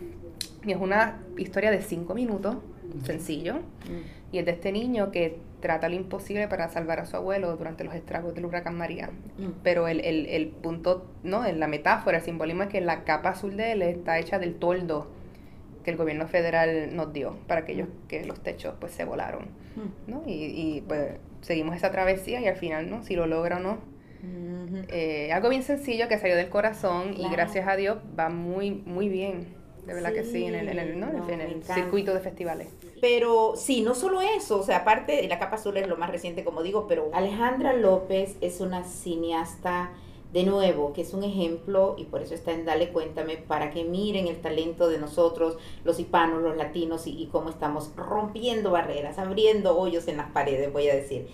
Y 0.66 0.72
es 0.72 0.78
una 0.78 1.20
historia 1.38 1.70
de 1.70 1.82
cinco 1.82 2.14
minutos, 2.14 2.56
sencillo. 3.04 3.56
Mm. 3.56 4.32
Y 4.32 4.38
es 4.38 4.46
de 4.46 4.52
este 4.52 4.72
niño 4.72 5.12
que 5.12 5.38
trata 5.60 5.90
lo 5.90 5.96
imposible 5.96 6.48
para 6.48 6.70
salvar 6.70 7.02
a 7.02 7.06
su 7.06 7.18
abuelo 7.18 7.56
durante 7.58 7.84
los 7.84 7.94
estragos 7.94 8.34
del 8.34 8.46
huracán 8.46 8.78
María. 8.78 9.10
Mm. 9.38 9.60
Pero 9.62 9.90
el, 9.90 10.00
el, 10.00 10.26
el 10.28 10.48
punto, 10.48 11.06
¿no? 11.24 11.46
En 11.46 11.60
la 11.60 11.68
metáfora, 11.68 12.20
el 12.20 12.24
simbolismo 12.24 12.64
es 12.64 12.70
que 12.70 12.80
la 12.80 13.04
capa 13.04 13.30
azul 13.30 13.58
de 13.58 13.74
él 13.74 13.82
está 13.82 14.18
hecha 14.18 14.40
del 14.40 14.56
toldo 14.56 15.08
que 15.84 15.92
el 15.92 15.98
gobierno 15.98 16.28
federal 16.28 16.96
nos 16.96 17.12
dio 17.12 17.36
para 17.48 17.62
aquellos 17.62 17.90
que 18.08 18.24
los 18.24 18.40
techos 18.40 18.76
pues 18.80 18.94
se 18.94 19.04
volaron, 19.04 19.48
mm. 19.76 20.12
¿no? 20.12 20.24
Y, 20.26 20.32
y 20.32 20.84
pues 20.88 21.18
seguimos 21.42 21.76
esa 21.76 21.92
travesía 21.92 22.40
y 22.40 22.48
al 22.48 22.56
final, 22.56 22.90
¿no? 22.90 23.04
Si 23.04 23.18
lo 23.18 23.28
logra 23.28 23.58
o 23.58 23.60
no, 23.60 23.80
eh, 24.90 25.32
algo 25.32 25.50
bien 25.50 25.64
sencillo 25.64 26.08
que 26.08 26.18
salió 26.18 26.36
del 26.36 26.50
corazón 26.50 27.16
y 27.18 27.30
gracias 27.30 27.68
a 27.68 27.76
Dios 27.76 27.98
va 28.18 28.30
muy, 28.30 28.72
muy 28.72 29.10
bien. 29.10 29.62
De 29.86 29.96
verdad 29.96 30.14
que 30.14 30.24
sí, 30.24 30.46
en 30.46 30.54
el, 30.54 30.70
en 30.70 30.78
el, 30.78 31.00
¿no? 31.00 31.12
no, 31.12 31.28
en 31.28 31.42
el 31.42 31.64
circuito 31.64 32.14
de 32.14 32.20
festivales. 32.20 32.68
Pero 33.02 33.54
sí, 33.56 33.82
no 33.82 33.96
solo 33.96 34.22
eso, 34.22 34.60
o 34.60 34.64
sea, 34.64 34.78
aparte 34.78 35.14
de 35.14 35.28
La 35.28 35.40
Capa 35.40 35.56
Azul 35.56 35.76
es 35.78 35.88
lo 35.88 35.98
más 35.98 36.12
reciente, 36.12 36.44
como 36.44 36.62
digo, 36.62 36.86
pero 36.88 37.10
Alejandra 37.14 37.74
López 37.74 38.36
es 38.42 38.62
una 38.62 38.84
cineasta, 38.84 39.92
de 40.34 40.44
nuevo, 40.44 40.94
que 40.94 41.02
es 41.02 41.14
un 41.14 41.24
ejemplo, 41.24 41.96
y 41.98 42.06
por 42.06 42.22
eso 42.22 42.36
está 42.36 42.52
en 42.52 42.64
Dale 42.64 42.90
Cuéntame, 42.90 43.36
para 43.36 43.70
que 43.72 43.84
miren 43.84 44.28
el 44.28 44.40
talento 44.40 44.88
de 44.88 44.98
nosotros, 44.98 45.58
los 45.84 46.00
hispanos, 46.00 46.42
los 46.42 46.56
latinos, 46.56 47.06
y, 47.06 47.22
y 47.22 47.28
cómo 47.28 47.50
estamos 47.50 47.92
rompiendo 47.98 48.72
barreras, 48.72 49.18
abriendo 49.18 49.78
hoyos 49.78 50.08
en 50.08 50.18
las 50.18 50.32
paredes, 50.32 50.72
voy 50.72 50.88
a 50.90 50.96
decir. 50.96 51.28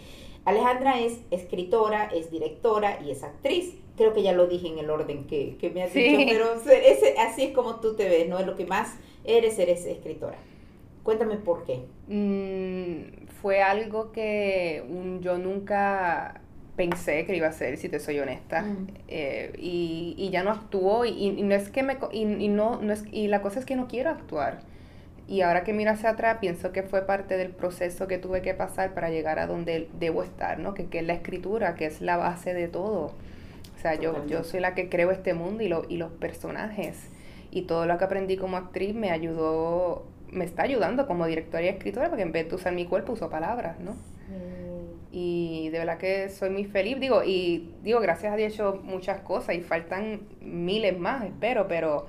Alejandra 0.48 1.00
es 1.00 1.20
escritora, 1.30 2.06
es 2.06 2.32
directora 2.32 3.00
y 3.06 3.12
es 3.12 3.22
actriz. 3.24 3.75
Creo 3.98 4.13
que 4.13 4.24
ya 4.24 4.32
lo 4.32 4.48
dije 4.48 4.68
en 4.68 4.77
el 4.80 4.89
orden 4.89 5.25
que, 5.27 5.58
que 5.60 5.70
me 5.70 5.84
has 5.84 5.92
Sí. 5.92 6.01
dicho, 6.16 6.32
pero 6.32 6.54
ese, 6.72 7.16
así 7.20 7.44
es 7.44 7.51
como 7.54 7.80
tú 7.82 7.96
te 7.96 8.08
ves, 8.08 8.30
¿no? 8.30 8.39
Es 8.39 8.46
lo 8.46 8.56
que 8.56 8.66
más 8.66 8.96
eres, 9.25 9.60
eres 9.60 9.86
escritora. 9.86 10.38
Cuéntame 11.04 11.36
por 11.38 11.63
qué. 11.66 11.82
Mm, 12.08 13.27
fue 13.42 13.62
algo 13.62 14.12
que 14.12 14.84
yo 15.22 15.38
nunca 15.38 16.42
pensé 16.75 17.25
que 17.25 17.36
iba 17.36 17.48
a 17.48 17.50
hacer, 17.50 17.75
si 17.77 17.89
te 17.89 18.00
soy 18.00 18.20
honesta. 18.20 18.62
Mm. 18.62 18.88
Eh, 19.08 19.51
y, 19.58 20.16
y 20.18 20.30
ya 20.30 20.44
no 20.44 20.51
actúo 20.51 21.04
y, 21.06 21.10
y 21.10 21.44
no 21.44 21.56
es 21.56 21.70
que 21.70 21.84
me 21.84 21.98
y, 22.12 22.22
y 22.22 22.48
no, 22.48 22.82
no 22.82 22.94
es 22.94 23.04
y 23.12 23.27
la 23.27 23.42
cosa 23.42 23.60
es 23.60 23.66
que 23.66 23.75
no 23.75 23.88
quiero 23.88 24.12
actuar. 24.12 24.60
Y 25.28 25.42
ahora 25.42 25.64
que 25.64 25.74
miro 25.74 25.92
hacia 25.92 26.12
atrás, 26.12 26.38
pienso 26.40 26.72
que 26.72 26.84
fue 26.84 27.06
parte 27.06 27.36
del 27.36 27.50
proceso 27.50 28.08
que 28.08 28.18
tuve 28.18 28.42
que 28.42 28.54
pasar 28.54 28.94
para 28.94 29.10
llegar 29.10 29.40
a 29.40 29.48
donde 29.48 29.90
debo 30.00 30.24
estar, 30.24 30.58
¿no? 30.58 30.74
Que, 30.74 30.88
que 30.88 31.00
es 31.00 31.06
la 31.06 31.14
escritura, 31.14 31.76
que 31.76 31.86
es 31.86 32.00
la 32.02 32.16
base 32.16 32.54
de 32.54 32.70
todo. 32.70 33.12
O 33.76 33.80
sea, 33.80 33.96
yo, 33.96 34.26
yo 34.26 34.44
soy 34.44 34.62
la 34.62 34.74
que 34.74 34.88
creo 34.88 35.12
este 35.12 35.34
mundo 35.34 35.64
y, 35.64 35.68
lo, 35.68 35.86
y 35.90 35.98
los 35.98 36.12
personajes. 36.14 37.10
Y 37.52 37.64
todo 37.64 37.86
lo 37.86 37.98
que 37.98 38.06
aprendí 38.06 38.38
como 38.38 38.56
actriz 38.56 38.96
me 38.96 39.12
ayudó, 39.12 40.06
me 40.32 40.46
está 40.46 40.64
ayudando 40.64 41.08
como 41.08 41.28
directora 41.28 41.64
y 41.66 41.68
escritora, 41.68 42.08
porque 42.08 42.24
en 42.24 42.32
vez 42.32 42.48
de 42.50 42.56
usar 42.56 42.74
mi 42.74 42.86
cuerpo 42.86 43.14
uso 43.14 43.30
palabras, 43.30 43.80
¿no? 43.80 43.96
Y 45.12 45.70
de 45.70 45.80
verdad 45.80 45.98
que 45.98 46.30
soy 46.30 46.50
muy 46.50 46.66
feliz, 46.66 47.00
digo, 47.00 47.24
y 47.24 47.74
digo, 47.82 48.00
gracias 48.02 48.34
a 48.34 48.36
Dios 48.36 48.52
he 48.52 48.56
hecho 48.56 48.82
muchas 48.84 49.22
cosas 49.22 49.56
y 49.56 49.62
faltan 49.62 50.22
miles 50.42 51.00
más, 51.00 51.24
espero, 51.24 51.68
pero 51.68 52.08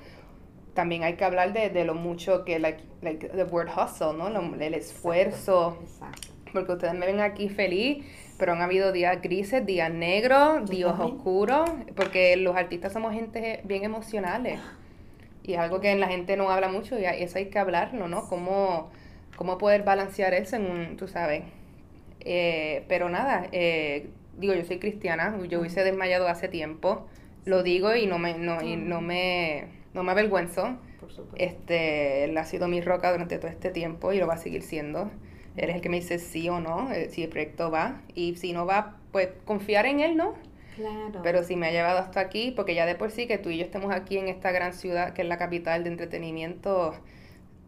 también 0.79 1.03
hay 1.03 1.15
que 1.15 1.25
hablar 1.25 1.51
de, 1.51 1.69
de 1.69 1.83
lo 1.83 1.93
mucho 1.93 2.45
que, 2.45 2.57
like, 2.57 2.81
like 3.01 3.27
the 3.27 3.43
word 3.43 3.67
hustle, 3.67 4.13
¿no? 4.17 4.29
Lo- 4.29 4.55
el 4.55 4.73
esfuerzo, 4.73 5.77
Exacto. 5.81 6.29
porque 6.53 6.71
ustedes 6.71 6.93
me 6.93 7.05
ven 7.05 7.19
aquí 7.19 7.49
feliz, 7.49 8.05
pero 8.37 8.53
han 8.53 8.61
habido 8.61 8.93
días 8.93 9.21
grises, 9.21 9.65
días 9.65 9.91
negros, 9.91 10.69
días 10.69 10.97
oscuros, 10.97 11.69
porque 11.97 12.37
los 12.37 12.55
artistas 12.55 12.93
somos 12.93 13.13
gente 13.13 13.59
bien 13.65 13.83
emocionales. 13.83 14.57
Y 15.43 15.53
es 15.55 15.59
algo 15.59 15.81
que 15.81 15.93
la 15.95 16.07
gente 16.07 16.37
no 16.37 16.49
habla 16.49 16.69
mucho 16.69 16.97
y 16.97 17.03
eso 17.03 17.39
hay 17.39 17.47
que 17.47 17.59
hablarlo, 17.59 18.07
¿no? 18.07 18.29
Cómo, 18.29 18.89
cómo 19.35 19.57
poder 19.57 19.83
balancear 19.83 20.33
eso 20.33 20.55
en 20.55 20.65
un, 20.71 20.95
tú 20.95 21.09
sabes. 21.09 21.43
Eh, 22.21 22.85
pero 22.87 23.09
nada, 23.09 23.47
eh, 23.51 24.07
digo, 24.37 24.53
yo 24.53 24.63
soy 24.63 24.79
cristiana, 24.79 25.37
yo 25.49 25.59
hubiese 25.59 25.83
desmayado 25.83 26.29
hace 26.29 26.47
tiempo, 26.47 27.05
lo 27.43 27.63
digo 27.63 27.95
y 27.95 28.05
no 28.05 28.17
me, 28.17 28.37
no, 28.37 28.61
y 28.61 28.75
no 28.77 29.01
me, 29.01 29.65
no 29.93 30.03
me 30.03 30.11
avergüenzo. 30.11 30.77
Por 30.99 31.11
supuesto. 31.11 31.35
Este, 31.37 32.25
él 32.25 32.37
ha 32.37 32.45
sido 32.45 32.67
mi 32.67 32.81
roca 32.81 33.11
durante 33.11 33.37
todo 33.37 33.49
este 33.49 33.69
tiempo 33.71 34.13
y 34.13 34.19
lo 34.19 34.27
va 34.27 34.35
a 34.35 34.37
seguir 34.37 34.61
siendo. 34.63 35.09
Él 35.57 35.69
es 35.69 35.75
el 35.75 35.81
que 35.81 35.89
me 35.89 35.97
dice 35.99 36.19
sí 36.19 36.47
o 36.49 36.59
no, 36.59 36.91
eh, 36.91 37.09
si 37.09 37.23
el 37.23 37.29
proyecto 37.29 37.71
va. 37.71 38.01
Y 38.15 38.35
si 38.35 38.53
no 38.53 38.65
va, 38.65 38.97
pues 39.11 39.29
confiar 39.45 39.85
en 39.85 39.99
él, 39.99 40.15
¿no? 40.15 40.35
Claro. 40.75 41.19
Pero 41.23 41.43
si 41.43 41.55
me 41.55 41.67
ha 41.67 41.71
llevado 41.71 41.99
hasta 41.99 42.19
aquí, 42.21 42.51
porque 42.55 42.73
ya 42.75 42.85
de 42.85 42.95
por 42.95 43.11
sí 43.11 43.27
que 43.27 43.37
tú 43.37 43.49
y 43.49 43.57
yo 43.57 43.65
estemos 43.65 43.93
aquí 43.93 44.17
en 44.17 44.27
esta 44.29 44.51
gran 44.51 44.73
ciudad 44.73 45.13
que 45.13 45.23
es 45.23 45.27
la 45.27 45.37
capital 45.37 45.83
de 45.83 45.89
entretenimiento, 45.89 46.93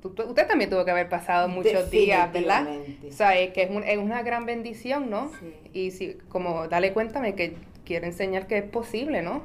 tú- 0.01 0.11
tú- 0.11 0.23
usted 0.23 0.47
también 0.47 0.69
tuvo 0.69 0.85
que 0.85 0.91
haber 0.91 1.09
pasado 1.09 1.49
muchos 1.49 1.89
días, 1.91 2.31
¿verdad? 2.31 2.67
O 3.09 3.11
sea, 3.11 3.37
es 3.37 3.51
que 3.51 3.63
es, 3.63 3.69
un- 3.71 3.83
es 3.83 3.97
una 3.97 4.21
gran 4.23 4.45
bendición, 4.45 5.09
¿no? 5.09 5.29
Sí. 5.39 5.53
Y 5.73 5.91
si, 5.91 6.13
como, 6.29 6.67
dale 6.69 6.93
cuéntame 6.93 7.35
que 7.35 7.55
quiero 7.83 8.05
enseñar 8.05 8.47
que 8.47 8.59
es 8.59 8.63
posible, 8.63 9.21
¿no? 9.21 9.43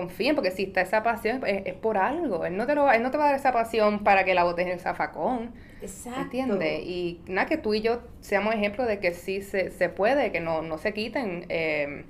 Confíen, 0.00 0.34
porque 0.34 0.50
si 0.50 0.64
está 0.64 0.80
esa 0.82 1.02
pasión, 1.02 1.42
es, 1.46 1.62
es 1.66 1.74
por 1.74 1.96
algo. 1.98 2.44
Él 2.46 2.56
no, 2.56 2.66
te 2.66 2.74
lo 2.74 2.84
va, 2.84 2.96
él 2.96 3.02
no 3.02 3.10
te 3.10 3.18
va 3.18 3.24
a 3.24 3.26
dar 3.28 3.36
esa 3.36 3.52
pasión 3.52 4.04
para 4.04 4.24
que 4.24 4.34
la 4.34 4.44
botes 4.44 4.66
en 4.66 4.72
el 4.72 4.80
zafacón, 4.80 5.52
Exacto. 5.80 6.20
¿entiendes? 6.20 6.82
Y 6.84 7.20
nada, 7.26 7.46
que 7.46 7.56
tú 7.58 7.74
y 7.74 7.80
yo 7.82 8.00
seamos 8.20 8.54
ejemplos 8.54 8.86
de 8.88 9.00
que 9.00 9.12
sí 9.12 9.42
se, 9.42 9.70
se 9.70 9.88
puede, 9.88 10.32
que 10.32 10.40
no, 10.40 10.62
no 10.62 10.78
se 10.78 10.92
quiten. 10.94 11.46
eh, 11.48 12.04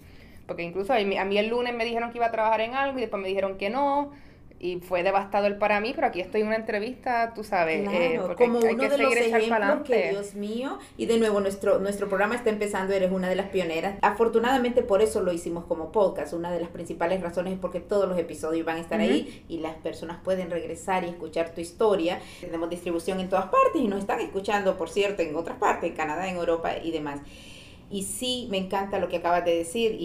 porque 0.47 0.63
incluso 0.63 0.93
a 0.95 0.99
mí, 1.01 1.19
a 1.19 1.25
mí 1.25 1.39
el 1.39 1.49
lunes 1.49 1.75
me 1.75 1.85
dijeron 1.85 2.11
que 2.11 2.19
iba 2.19 2.27
a 2.27 2.31
trabajar 2.33 2.61
en 2.63 2.75
algo 2.75 2.99
y 2.99 3.03
después 3.03 3.21
me 3.23 3.29
dijeron 3.29 3.59
que 3.59 3.71
no. 3.71 4.13
Y 4.61 4.81
fue 4.81 5.03
devastador 5.03 5.59
para 5.59 5.81
mí, 5.81 5.93
pero 5.95 6.09
aquí 6.09 6.21
estoy 6.21 6.41
en 6.41 6.49
una 6.49 6.57
entrevista, 6.57 7.33
tú 7.35 7.45
sabes, 7.45 7.89
eh, 7.93 8.19
porque 8.21 8.45
como 8.45 8.59
hay 8.59 8.75
uno 8.75 8.83
que 8.83 8.89
de 8.89 8.99
los 8.99 9.15
ejemplos 9.15 9.83
que. 9.85 10.11
Dios 10.11 10.35
mío, 10.35 10.79
y 10.97 11.07
de 11.07 11.19
nuevo 11.19 11.41
nuestro, 11.41 11.79
nuestro 11.79 12.09
programa 12.09 12.35
está 12.35 12.51
empezando, 12.51 12.93
eres 12.93 13.13
una 13.13 13.29
de 13.29 13.37
las 13.37 13.49
pioneras. 13.51 13.99
Afortunadamente 14.03 14.83
por 14.83 15.01
eso 15.01 15.23
lo 15.23 15.33
hicimos 15.33 15.65
como 15.65 15.93
podcast, 15.93 16.33
una 16.33 16.51
de 16.51 16.61
las 16.61 16.71
principales 16.71 17.21
razones 17.21 17.55
es 17.55 17.59
porque 17.59 17.81
todos 17.81 18.09
los 18.09 18.19
episodios 18.19 18.67
van 18.67 18.79
a 18.79 18.81
estar 18.81 19.01
ahí 19.01 19.45
y 19.49 19.59
las 19.59 19.77
personas 19.77 20.19
pueden 20.23 20.51
regresar 20.51 21.05
y 21.05 21.09
escuchar 21.09 21.51
tu 21.55 21.61
historia. 21.61 22.21
Tenemos 22.41 22.69
distribución 22.69 23.21
en 23.21 23.29
todas 23.29 23.47
partes 23.47 23.81
y 23.81 23.87
nos 23.87 24.01
están 24.01 24.21
escuchando, 24.21 24.77
por 24.77 24.91
cierto, 24.91 25.23
en 25.23 25.37
otras 25.37 25.59
partes, 25.59 25.91
en 25.91 25.97
Canadá, 25.97 26.29
en 26.29 26.37
Europa 26.37 26.77
y 26.83 26.91
demás. 26.91 27.21
Y 27.91 28.03
sí, 28.03 28.49
me 28.51 28.59
encanta 28.59 28.99
lo 28.99 29.09
que 29.09 29.17
acabas 29.17 29.45
de 29.47 29.55
decir 29.57 29.97
y, 29.99 30.05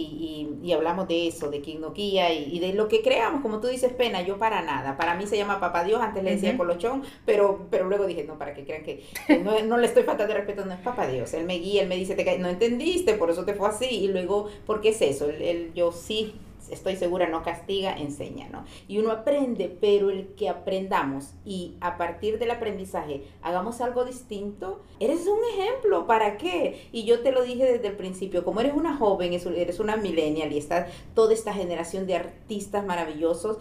y, 0.62 0.66
y 0.66 0.72
hablamos 0.72 1.06
de 1.06 1.26
eso, 1.28 1.50
de 1.50 1.60
quinoquía 1.60 2.32
y, 2.32 2.44
y 2.56 2.58
de 2.58 2.72
lo 2.72 2.88
que 2.88 3.02
creamos, 3.02 3.42
como 3.42 3.60
tú 3.60 3.66
dices, 3.68 3.92
pena, 3.92 4.22
yo 4.22 4.38
para 4.38 4.62
nada. 4.62 4.96
Para 4.96 5.14
mí 5.16 5.26
se 5.26 5.36
llama 5.36 5.60
Papá 5.60 5.84
Dios, 5.84 6.00
antes 6.00 6.22
le 6.24 6.30
decía. 6.30 6.56
Colochón, 6.56 7.02
pero, 7.26 7.66
pero 7.70 7.86
luego 7.86 8.06
dije, 8.06 8.24
no, 8.24 8.38
para 8.38 8.54
que 8.54 8.64
crean 8.64 8.84
que, 8.84 9.02
que 9.28 9.38
no, 9.38 9.60
no 9.64 9.76
le 9.76 9.86
estoy 9.86 10.02
faltando 10.04 10.32
de 10.32 10.38
respeto, 10.40 10.64
no 10.64 10.72
es 10.72 10.80
Papá 10.80 11.06
Dios. 11.08 11.34
Él 11.34 11.44
me 11.44 11.58
guía, 11.58 11.82
él 11.82 11.88
me 11.88 11.96
dice, 11.96 12.14
te 12.14 12.38
no 12.38 12.48
entendiste, 12.48 13.14
por 13.14 13.30
eso 13.30 13.44
te 13.44 13.54
fue 13.54 13.68
así. 13.68 13.86
Y 13.86 14.08
luego, 14.08 14.48
¿por 14.66 14.80
qué 14.80 14.88
es 14.90 15.02
eso? 15.02 15.28
Él, 15.28 15.42
él- 15.42 15.72
yo 15.74 15.92
sí 15.92 16.34
estoy 16.70 16.96
segura, 16.96 17.28
no 17.28 17.42
castiga, 17.42 17.96
enseña, 17.96 18.48
¿no? 18.50 18.64
Y 18.88 18.98
uno 18.98 19.10
aprende, 19.10 19.76
pero 19.80 20.10
el 20.10 20.28
que 20.34 20.48
aprendamos 20.48 21.32
y 21.44 21.74
a 21.80 21.96
partir 21.96 22.38
del 22.38 22.50
aprendizaje 22.50 23.24
hagamos 23.42 23.80
algo 23.80 24.04
distinto, 24.04 24.80
eres 25.00 25.26
un 25.26 25.38
ejemplo, 25.54 26.06
¿para 26.06 26.36
qué? 26.36 26.88
Y 26.92 27.04
yo 27.04 27.20
te 27.20 27.32
lo 27.32 27.42
dije 27.42 27.64
desde 27.64 27.88
el 27.88 27.96
principio, 27.96 28.44
como 28.44 28.60
eres 28.60 28.74
una 28.74 28.96
joven, 28.96 29.32
es- 29.32 29.46
eres 29.46 29.80
una 29.80 29.96
millennial 29.96 30.52
y 30.52 30.58
está 30.58 30.86
toda 31.14 31.32
esta 31.34 31.52
generación 31.52 32.06
de 32.06 32.16
artistas 32.16 32.84
maravillosos, 32.84 33.58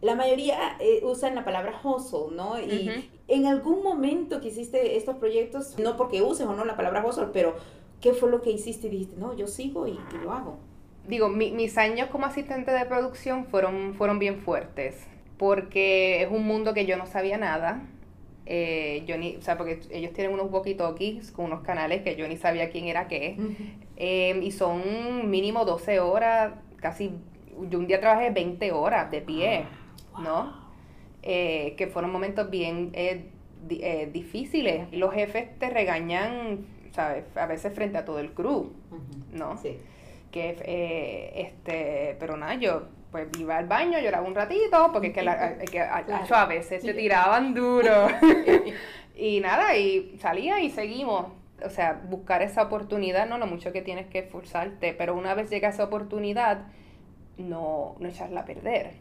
la 0.00 0.14
mayoría 0.14 0.76
eh, 0.80 1.00
usan 1.04 1.34
la 1.34 1.44
palabra 1.44 1.78
hustle, 1.84 2.34
¿no? 2.34 2.58
Y 2.58 2.88
en 3.28 3.46
algún 3.46 3.82
momento 3.82 4.40
que 4.40 4.48
hiciste 4.48 4.96
estos 4.96 5.16
proyectos, 5.16 5.78
no 5.78 5.96
porque 5.96 6.22
uses 6.22 6.46
o 6.46 6.54
no 6.54 6.64
la 6.64 6.76
palabra 6.76 7.04
hustle, 7.06 7.26
pero 7.32 7.54
¿qué 8.00 8.14
fue 8.14 8.30
lo 8.30 8.40
que 8.40 8.50
hiciste 8.50 8.86
y 8.86 8.90
dijiste, 8.90 9.16
no, 9.16 9.34
yo 9.36 9.46
sigo 9.46 9.86
y, 9.86 9.92
y 9.92 10.24
lo 10.24 10.32
hago? 10.32 10.56
Digo, 11.08 11.28
mi- 11.28 11.50
mis 11.52 11.76
años 11.78 12.08
como 12.08 12.26
asistente 12.26 12.70
de 12.70 12.84
producción 12.86 13.44
fueron, 13.46 13.94
fueron 13.94 14.18
bien 14.18 14.38
fuertes, 14.38 15.06
porque 15.38 16.22
es 16.22 16.30
un 16.30 16.46
mundo 16.46 16.74
que 16.74 16.86
yo 16.86 16.96
no 16.96 17.06
sabía 17.06 17.38
nada. 17.38 17.82
Eh, 18.46 19.04
yo 19.06 19.16
ni, 19.18 19.36
o 19.36 19.42
sea, 19.42 19.56
porque 19.56 19.80
ellos 19.90 20.12
tienen 20.12 20.32
unos 20.32 20.50
walkie-talkies 20.50 21.30
con 21.32 21.44
unos 21.46 21.60
canales 21.62 22.02
que 22.02 22.16
yo 22.16 22.26
ni 22.26 22.36
sabía 22.36 22.70
quién 22.70 22.86
era 22.86 23.06
qué. 23.08 23.36
Eh, 23.96 24.40
y 24.42 24.50
son 24.50 25.30
mínimo 25.30 25.64
12 25.64 26.00
horas, 26.00 26.54
casi, 26.76 27.12
yo 27.70 27.78
un 27.78 27.86
día 27.86 28.00
trabajé 28.00 28.30
20 28.30 28.72
horas 28.72 29.10
de 29.10 29.20
pie, 29.20 29.64
¿no? 30.22 30.60
Eh, 31.22 31.74
que 31.76 31.86
fueron 31.86 32.10
momentos 32.10 32.50
bien 32.50 32.90
eh, 32.94 33.26
di- 33.68 33.82
difíciles. 34.12 34.92
Los 34.92 35.14
jefes 35.14 35.56
te 35.60 35.70
regañan, 35.70 36.66
¿sabes? 36.90 37.24
A 37.36 37.46
veces 37.46 37.72
frente 37.72 37.96
a 37.98 38.04
todo 38.04 38.18
el 38.18 38.32
crew. 38.32 38.72
¿no? 39.32 39.56
Sí. 39.56 39.78
Que 40.32 40.56
eh, 40.64 41.32
este 41.36 42.16
pero 42.18 42.36
nada 42.36 42.54
yo 42.54 42.88
pues 43.12 43.28
iba 43.38 43.58
al 43.58 43.66
baño 43.68 44.00
lloraba 44.00 44.26
un 44.26 44.34
ratito 44.34 44.90
porque 44.92 45.08
es 45.08 45.14
que, 45.14 45.22
la, 45.22 45.58
que 45.70 45.80
a, 45.80 46.02
Claro. 46.04 46.24
acho, 46.24 46.34
a 46.34 46.46
veces 46.46 46.82
se 46.82 46.94
tiraban 46.94 47.54
duro. 47.54 48.08
Y 49.14 49.40
nada 49.40 49.76
y 49.76 50.16
salía 50.18 50.60
y 50.60 50.70
seguimos. 50.70 51.26
O 51.64 51.68
sea 51.70 52.00
buscar 52.08 52.42
esa 52.42 52.62
oportunidad 52.62 53.28
no 53.28 53.36
lo 53.38 53.46
mucho 53.46 53.70
que 53.72 53.82
tienes 53.82 54.06
que 54.08 54.20
esforzarte 54.20 54.94
pero 54.94 55.14
una 55.14 55.34
vez 55.34 55.48
llega 55.50 55.68
esa 55.68 55.84
oportunidad 55.84 56.62
no 57.38 57.94
no 58.00 58.08
echarla 58.08 58.40
a 58.40 58.44
perder. 58.46 58.92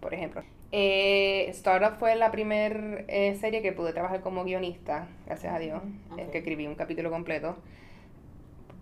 Por 0.00 0.12
ejemplo 0.12 0.42
eh, 0.72 1.46
Startup 1.50 1.96
fue 1.98 2.14
la 2.16 2.30
primera 2.30 3.04
serie 3.40 3.62
que 3.62 3.72
pude 3.72 3.92
trabajar 3.92 4.20
como 4.20 4.44
guionista 4.44 5.06
gracias 5.26 5.54
a 5.54 5.58
Dios. 5.58 5.80
Es 6.18 6.28
que 6.28 6.38
escribí 6.38 6.66
un 6.66 6.74
capítulo 6.74 7.10
completo 7.10 7.56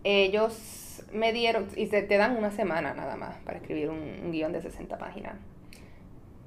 ellos 0.09 1.03
me 1.13 1.33
dieron, 1.33 1.67
y 1.77 1.87
se, 1.87 2.03
te 2.03 2.17
dan 2.17 2.37
una 2.37 2.51
semana 2.51 2.95
nada 2.95 3.17
más 3.17 3.37
para 3.45 3.59
escribir 3.59 3.91
un, 3.91 3.99
un 4.25 4.33
guion 4.33 4.53
de 4.53 4.61
60 4.61 4.99
páginas. 4.99 5.35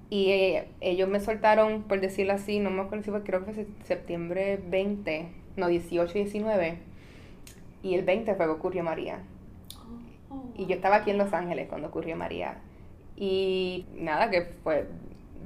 Y 0.09 0.31
eh, 0.31 0.67
ellos 0.81 1.07
me 1.07 1.19
soltaron, 1.19 1.83
por 1.83 2.01
decirlo 2.01 2.33
así, 2.33 2.59
no 2.59 2.69
me 2.69 2.81
acuerdo 2.81 3.03
si 3.03 3.11
fue, 3.11 3.23
creo 3.23 3.45
que 3.45 3.53
fue 3.53 3.65
se- 3.65 3.85
septiembre 3.85 4.59
20, 4.67 5.27
no, 5.55 5.67
18 5.67 6.17
y 6.17 6.21
19. 6.23 6.77
Y 7.83 7.95
el 7.95 8.03
20 8.03 8.35
fue 8.35 8.45
que 8.45 8.51
ocurrió 8.51 8.83
María. 8.83 9.19
Y 10.57 10.65
yo 10.65 10.75
estaba 10.75 10.97
aquí 10.97 11.11
en 11.11 11.17
Los 11.17 11.33
Ángeles 11.33 11.67
cuando 11.69 11.87
ocurrió 11.87 12.15
María. 12.15 12.57
Y 13.15 13.85
nada, 13.95 14.29
que 14.29 14.41
fue 14.63 14.87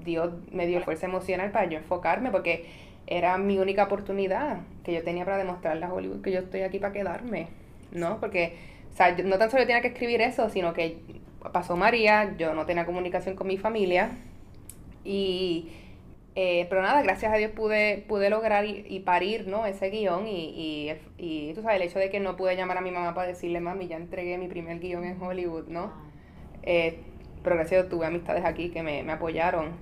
Dios 0.03 0.31
me 0.51 0.67
dio 0.67 0.81
fuerza 0.81 1.07
emocional 1.07 1.51
para 1.51 1.65
yo 1.67 1.77
enfocarme 1.77 2.29
porque 2.31 2.65
era 3.07 3.37
mi 3.37 3.57
única 3.59 3.83
oportunidad 3.83 4.59
que 4.83 4.93
yo 4.93 5.03
tenía 5.03 5.25
para 5.25 5.37
demostrarle 5.37 5.85
a 5.85 5.93
Hollywood 5.93 6.21
que 6.21 6.31
yo 6.31 6.39
estoy 6.39 6.61
aquí 6.61 6.79
para 6.79 6.93
quedarme, 6.93 7.47
¿no? 7.95 8.19
Porque, 8.19 8.57
o 8.93 8.95
sea, 8.95 9.15
no 9.15 9.37
tan 9.37 9.49
solo 9.49 9.65
tenía 9.65 9.81
que 9.81 9.89
escribir 9.89 10.21
eso, 10.21 10.49
sino 10.49 10.73
que 10.73 10.97
pasó 11.51 11.75
María, 11.75 12.35
yo 12.37 12.53
no 12.53 12.65
tenía 12.65 12.85
comunicación 12.85 13.35
con 13.35 13.47
mi 13.47 13.57
familia 13.57 14.11
y... 15.03 15.71
Eh, 16.37 16.67
pero 16.67 16.81
nada, 16.81 17.01
gracias 17.01 17.31
a 17.31 17.37
Dios 17.37 17.51
pude, 17.51 18.03
pude 18.09 18.29
lograr 18.29 18.65
y, 18.65 18.99
parir 19.05 19.47
¿no? 19.47 19.65
ese 19.65 19.89
guion 19.89 20.27
y, 20.27 20.49
y, 20.49 20.93
y, 21.17 21.53
tú 21.53 21.61
sabes, 21.61 21.77
el 21.77 21.87
hecho 21.87 21.97
de 21.97 22.09
que 22.09 22.19
no 22.19 22.35
pude 22.35 22.57
llamar 22.57 22.77
a 22.77 22.81
mi 22.81 22.91
mamá 22.91 23.13
para 23.13 23.29
decirle, 23.29 23.61
mami, 23.61 23.87
ya 23.87 23.95
entregué 23.95 24.37
mi 24.37 24.49
primer 24.49 24.79
guion 24.81 25.05
en 25.05 25.21
Hollywood, 25.21 25.69
¿no? 25.69 25.93
Eh, 26.63 26.99
pero 27.41 27.55
gracias 27.55 27.79
a 27.79 27.83
Dios 27.83 27.89
tuve 27.89 28.05
amistades 28.05 28.43
aquí 28.43 28.69
que 28.69 28.83
me, 28.83 29.01
me 29.03 29.13
apoyaron. 29.13 29.77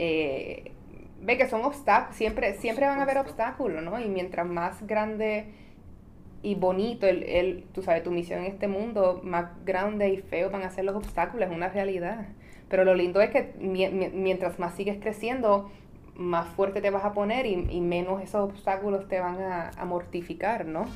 Eh, 0.00 0.72
ve 1.20 1.38
que 1.38 1.48
son 1.48 1.64
obstáculos, 1.64 2.16
siempre, 2.16 2.54
siempre 2.54 2.86
van 2.86 2.98
a 2.98 3.02
haber 3.02 3.18
obstáculos, 3.18 3.82
¿no? 3.82 4.00
Y 4.00 4.08
mientras 4.08 4.46
más 4.46 4.84
grande 4.86 5.52
y 6.46 6.54
bonito 6.54 7.08
el, 7.08 7.24
el, 7.24 7.64
tú 7.74 7.82
sabes, 7.82 8.04
tu 8.04 8.12
misión 8.12 8.38
en 8.38 8.46
este 8.46 8.68
mundo, 8.68 9.20
más 9.24 9.46
grande 9.64 10.10
y 10.10 10.18
feo 10.18 10.48
van 10.48 10.62
a 10.62 10.70
ser 10.70 10.84
los 10.84 10.94
obstáculos, 10.94 11.48
es 11.48 11.52
una 11.52 11.70
realidad. 11.70 12.28
Pero 12.68 12.84
lo 12.84 12.94
lindo 12.94 13.20
es 13.20 13.30
que 13.30 13.52
mientras 13.58 14.60
más 14.60 14.76
sigues 14.76 14.98
creciendo, 15.00 15.68
más 16.14 16.46
fuerte 16.50 16.80
te 16.80 16.90
vas 16.90 17.04
a 17.04 17.14
poner 17.14 17.46
y, 17.46 17.66
y 17.68 17.80
menos 17.80 18.22
esos 18.22 18.48
obstáculos 18.48 19.08
te 19.08 19.18
van 19.18 19.40
a, 19.40 19.70
a 19.70 19.84
mortificar, 19.86 20.66
¿no? 20.66 20.86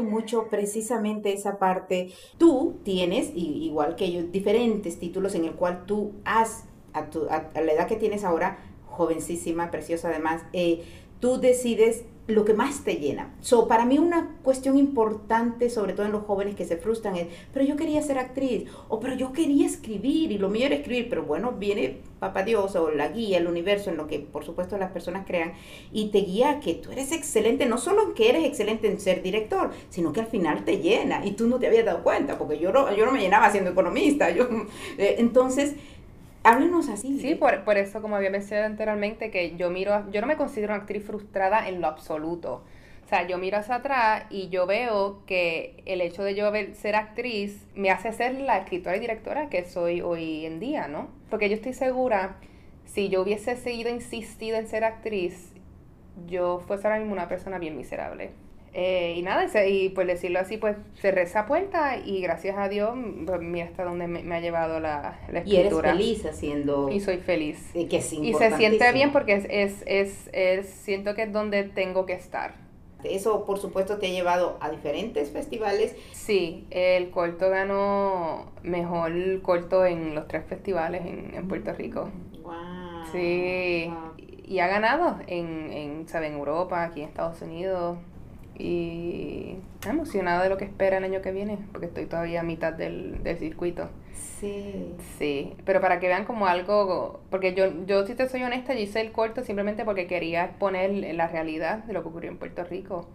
Mucho 0.00 0.48
precisamente 0.48 1.32
esa 1.32 1.58
parte. 1.58 2.10
Tú 2.36 2.76
tienes, 2.84 3.32
igual 3.34 3.96
que 3.96 4.06
ellos, 4.06 4.30
diferentes 4.30 4.98
títulos 4.98 5.34
en 5.34 5.44
el 5.44 5.52
cual 5.52 5.86
tú 5.86 6.12
has, 6.24 6.64
a, 6.92 7.00
a, 7.00 7.60
la 7.60 7.72
edad 7.72 7.86
que 7.86 7.96
tienes 7.96 8.24
ahora, 8.24 8.58
jovencísima, 8.86 9.70
preciosa 9.70 10.08
además, 10.08 10.42
eh, 10.52 10.82
tú 11.20 11.40
decides 11.40 12.04
lo 12.28 12.44
que 12.44 12.52
más 12.52 12.84
te 12.84 12.96
llena. 12.96 13.34
So, 13.40 13.66
para 13.66 13.86
mí 13.86 13.98
una 13.98 14.36
cuestión 14.42 14.76
importante, 14.76 15.70
sobre 15.70 15.94
todo 15.94 16.04
en 16.04 16.12
los 16.12 16.24
jóvenes 16.24 16.54
que 16.54 16.66
se 16.66 16.76
frustran, 16.76 17.16
es, 17.16 17.26
pero 17.54 17.64
yo 17.64 17.74
quería 17.74 18.02
ser 18.02 18.18
actriz, 18.18 18.68
o 18.88 19.00
pero 19.00 19.14
yo 19.14 19.32
quería 19.32 19.66
escribir, 19.66 20.30
y 20.30 20.36
lo 20.36 20.50
mío 20.50 20.66
era 20.66 20.74
escribir, 20.74 21.08
pero 21.08 21.22
bueno, 21.22 21.52
viene 21.52 22.02
Papá 22.18 22.42
Dios 22.42 22.76
o 22.76 22.90
la 22.90 23.08
guía, 23.08 23.38
el 23.38 23.46
universo, 23.46 23.88
en 23.88 23.96
lo 23.96 24.06
que 24.06 24.18
por 24.18 24.44
supuesto 24.44 24.76
las 24.76 24.92
personas 24.92 25.26
crean, 25.26 25.54
y 25.90 26.10
te 26.10 26.18
guía 26.18 26.60
que 26.60 26.74
tú 26.74 26.92
eres 26.92 27.12
excelente, 27.12 27.64
no 27.64 27.78
solo 27.78 28.02
en 28.02 28.12
que 28.12 28.28
eres 28.28 28.44
excelente 28.44 28.90
en 28.90 29.00
ser 29.00 29.22
director, 29.22 29.70
sino 29.88 30.12
que 30.12 30.20
al 30.20 30.26
final 30.26 30.66
te 30.66 30.80
llena, 30.80 31.24
y 31.24 31.30
tú 31.30 31.46
no 31.46 31.58
te 31.58 31.66
habías 31.66 31.86
dado 31.86 32.02
cuenta, 32.02 32.36
porque 32.36 32.58
yo 32.58 32.70
no, 32.72 32.94
yo 32.94 33.06
no 33.06 33.12
me 33.12 33.20
llenaba 33.20 33.50
siendo 33.50 33.70
economista, 33.70 34.30
yo, 34.30 34.46
eh, 34.98 35.16
entonces 35.18 35.76
Háblenos 36.48 36.88
así. 36.88 37.20
Sí, 37.20 37.34
por, 37.34 37.64
por, 37.64 37.76
eso, 37.76 38.00
como 38.00 38.16
había 38.16 38.30
mencionado 38.30 38.66
anteriormente, 38.66 39.30
que 39.30 39.56
yo 39.56 39.70
miro, 39.70 40.10
yo 40.10 40.20
no 40.20 40.26
me 40.26 40.36
considero 40.36 40.72
una 40.72 40.82
actriz 40.82 41.04
frustrada 41.04 41.68
en 41.68 41.80
lo 41.80 41.86
absoluto. 41.86 42.64
O 43.04 43.08
sea, 43.08 43.26
yo 43.26 43.38
miro 43.38 43.58
hacia 43.58 43.76
atrás 43.76 44.24
y 44.30 44.48
yo 44.48 44.66
veo 44.66 45.22
que 45.26 45.82
el 45.86 46.00
hecho 46.00 46.22
de 46.22 46.34
yo 46.34 46.50
ser 46.74 46.94
actriz 46.94 47.66
me 47.74 47.90
hace 47.90 48.12
ser 48.12 48.34
la 48.34 48.58
escritora 48.58 48.96
y 48.96 49.00
directora 49.00 49.48
que 49.48 49.64
soy 49.64 50.00
hoy 50.00 50.44
en 50.44 50.60
día, 50.60 50.88
¿no? 50.88 51.08
Porque 51.30 51.48
yo 51.48 51.54
estoy 51.54 51.72
segura, 51.72 52.36
si 52.84 53.08
yo 53.08 53.22
hubiese 53.22 53.56
seguido 53.56 53.90
insistido 53.90 54.56
en 54.58 54.68
ser 54.68 54.84
actriz, 54.84 55.52
yo 56.26 56.60
fuese 56.66 56.86
ahora 56.86 56.98
mismo 56.98 57.12
una 57.12 57.28
persona 57.28 57.58
bien 57.58 57.76
miserable. 57.76 58.30
Eh, 58.74 59.14
y 59.16 59.22
nada, 59.22 59.46
y 59.66 59.88
por 59.90 60.06
decirlo 60.06 60.38
así, 60.40 60.56
pues 60.56 60.76
cerré 61.00 61.22
esa 61.22 61.46
puerta 61.46 61.96
y 61.96 62.20
gracias 62.20 62.56
a 62.58 62.68
Dios, 62.68 62.90
pues 63.26 63.40
mira 63.40 63.66
hasta 63.66 63.84
dónde 63.84 64.06
me, 64.06 64.34
ha 64.34 64.40
llevado 64.40 64.78
la, 64.78 65.18
la, 65.32 65.40
escritura. 65.40 65.88
Y 65.88 65.92
eres 65.92 65.98
feliz 65.98 66.26
haciendo... 66.26 66.88
Y 66.90 67.00
soy 67.00 67.18
feliz. 67.18 67.70
Y, 67.74 67.86
que 67.86 67.96
y 67.96 68.34
se 68.34 68.56
siente 68.56 68.92
bien 68.92 69.12
porque 69.12 69.34
es, 69.34 69.46
es, 69.48 69.82
es, 69.86 70.30
es, 70.32 70.68
siento 70.68 71.14
que 71.14 71.22
es 71.22 71.32
donde 71.32 71.64
tengo 71.64 72.06
que 72.06 72.12
estar. 72.12 72.54
Eso, 73.04 73.44
por 73.44 73.58
supuesto, 73.58 73.98
te 73.98 74.06
ha 74.06 74.10
llevado 74.10 74.58
a 74.60 74.70
diferentes 74.70 75.30
festivales. 75.30 75.96
Sí, 76.12 76.66
el 76.70 77.10
corto 77.10 77.48
ganó 77.48 78.52
mejor 78.62 79.12
corto 79.42 79.86
en 79.86 80.14
los 80.14 80.26
tres 80.26 80.44
festivales 80.46 81.02
en, 81.06 81.32
en 81.34 81.48
Puerto 81.48 81.72
Rico. 81.72 82.10
Wow. 82.42 82.54
Sí, 83.12 83.90
y 84.44 84.58
ha 84.58 84.66
ganado 84.66 85.18
en, 85.26 85.72
en, 85.72 86.08
¿sabe? 86.08 86.26
en 86.26 86.34
Europa, 86.34 86.82
aquí 86.82 87.02
en 87.02 87.08
Estados 87.08 87.40
Unidos 87.40 87.98
y 88.58 89.56
emocionada 89.88 90.42
de 90.42 90.48
lo 90.48 90.56
que 90.56 90.64
espera 90.64 90.98
el 90.98 91.04
año 91.04 91.22
que 91.22 91.30
viene, 91.30 91.58
porque 91.72 91.86
estoy 91.86 92.06
todavía 92.06 92.40
a 92.40 92.42
mitad 92.42 92.72
del, 92.72 93.22
del 93.22 93.38
circuito. 93.38 93.88
Sí. 94.40 94.94
Sí, 95.18 95.54
pero 95.64 95.80
para 95.80 96.00
que 96.00 96.08
vean 96.08 96.24
como 96.24 96.46
algo, 96.46 97.20
porque 97.30 97.54
yo, 97.54 97.66
yo 97.86 98.06
si 98.06 98.14
te 98.14 98.28
soy 98.28 98.42
honesta, 98.42 98.74
yo 98.74 98.80
hice 98.80 99.00
el 99.00 99.12
corto 99.12 99.42
simplemente 99.42 99.84
porque 99.84 100.06
quería 100.06 100.44
exponer 100.46 101.14
la 101.14 101.28
realidad 101.28 101.84
de 101.84 101.92
lo 101.92 102.02
que 102.02 102.08
ocurrió 102.08 102.30
en 102.30 102.38
Puerto 102.38 102.64
Rico. 102.64 103.08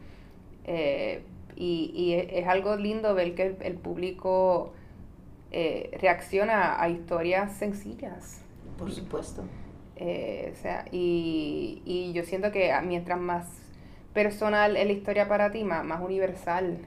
Eh, 0.66 1.24
y, 1.56 1.92
y 1.94 2.14
es, 2.14 2.48
algo 2.48 2.76
lindo 2.78 3.14
ver 3.14 3.36
que 3.36 3.56
el, 3.60 3.76
público 3.76 4.74
eh, 5.52 5.96
reacciona 6.02 6.82
a 6.82 6.90
historias 6.90 7.54
sencillas. 7.58 8.42
Por 8.78 8.92
supuesto. 8.92 9.44
Eh, 9.98 10.52
o 10.52 10.56
sea, 10.62 10.86
y, 10.92 11.82
y 11.86 12.12
yo 12.14 12.24
siento 12.24 12.52
que 12.52 12.74
mientras 12.84 13.20
más 13.20 13.63
personal 14.14 14.78
es 14.78 14.86
la 14.86 14.94
historia 14.94 15.28
para 15.28 15.52
ti, 15.52 15.64
más, 15.64 15.84
más 15.84 16.02
universal 16.02 16.78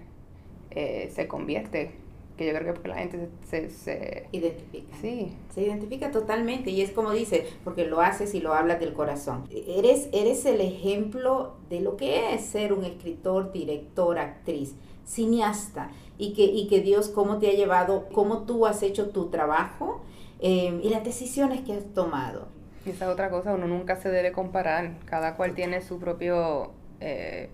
eh, 0.71 1.11
se 1.15 1.27
convierte. 1.27 1.93
Que 2.37 2.53
yo 2.53 2.59
creo 2.59 2.75
que 2.75 2.89
la 2.89 2.97
gente 2.97 3.31
se, 3.49 3.71
se, 3.71 4.27
identifica. 4.31 4.95
Sí. 5.01 5.35
Se 5.55 5.63
identifica 5.63 6.11
totalmente 6.11 6.71
y 6.71 6.83
es 6.83 6.91
como 6.91 7.13
dice, 7.13 7.47
porque 7.65 7.87
lo 7.87 8.03
haces 8.03 8.35
y 8.35 8.41
lo 8.41 8.53
hablas 8.53 8.79
del 8.79 8.93
corazón. 8.93 9.45
Eres, 9.51 10.11
eres 10.13 10.45
el 10.45 10.61
ejemplo 10.61 11.57
de 11.71 11.81
lo 11.81 11.97
que 11.97 12.35
es 12.35 12.43
ser 12.43 12.75
un 12.75 12.85
escritor, 12.85 13.53
director, 13.53 14.19
actriz, 14.19 14.75
cineasta 15.07 15.91
y 16.19 16.35
que, 16.35 16.43
y 16.45 16.69
que 16.69 16.83
Dios 16.83 17.09
cómo 17.09 17.39
te 17.39 17.49
ha 17.49 17.55
llevado, 17.55 18.07
cómo 18.13 18.43
tú 18.43 18.67
has 18.67 18.83
hecho 18.83 19.09
tu 19.09 19.31
trabajo 19.31 20.03
eh, 20.41 20.79
y 20.83 20.91
las 20.91 21.05
decisiones 21.05 21.63
que 21.63 21.73
has 21.73 21.85
tomado. 21.95 22.49
Y 22.85 22.91
esa 22.91 23.11
otra 23.11 23.31
cosa, 23.31 23.55
uno 23.55 23.67
nunca 23.67 23.97
se 23.97 24.11
debe 24.11 24.33
comparar, 24.33 24.99
cada 25.07 25.37
cual 25.37 25.55
tiene 25.55 25.81
su 25.81 25.99
propio 25.99 26.73
eh, 27.01 27.49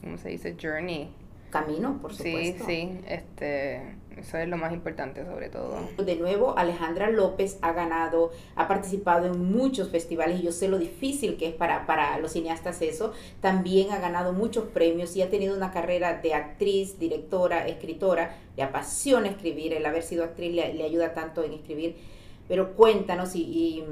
¿cómo 0.00 0.18
se 0.18 0.30
dice? 0.30 0.56
Journey. 0.60 1.10
Camino, 1.50 1.98
por 2.00 2.14
supuesto. 2.14 2.64
Sí, 2.64 2.88
sí, 2.88 3.00
este, 3.06 3.82
eso 4.16 4.38
es 4.38 4.48
lo 4.48 4.56
más 4.56 4.72
importante 4.72 5.22
sobre 5.26 5.50
todo. 5.50 5.80
De 6.02 6.16
nuevo, 6.16 6.56
Alejandra 6.56 7.10
López 7.10 7.58
ha 7.60 7.72
ganado, 7.72 8.30
ha 8.56 8.66
participado 8.68 9.26
en 9.26 9.52
muchos 9.52 9.90
festivales 9.90 10.40
y 10.40 10.44
yo 10.44 10.52
sé 10.52 10.68
lo 10.68 10.78
difícil 10.78 11.36
que 11.36 11.48
es 11.48 11.54
para, 11.54 11.86
para 11.86 12.18
los 12.18 12.32
cineastas 12.32 12.80
eso. 12.80 13.12
También 13.42 13.90
ha 13.92 13.98
ganado 13.98 14.32
muchos 14.32 14.64
premios 14.64 15.14
y 15.14 15.20
ha 15.20 15.28
tenido 15.28 15.54
una 15.54 15.72
carrera 15.72 16.20
de 16.22 16.32
actriz, 16.32 16.98
directora, 16.98 17.68
escritora. 17.68 18.34
Le 18.56 18.62
apasiona 18.62 19.28
escribir, 19.28 19.74
el 19.74 19.84
haber 19.84 20.02
sido 20.02 20.24
actriz 20.24 20.54
le, 20.54 20.72
le 20.72 20.84
ayuda 20.84 21.12
tanto 21.12 21.44
en 21.44 21.52
escribir. 21.52 21.96
Pero 22.48 22.74
cuéntanos 22.74 23.36
y 23.36 23.84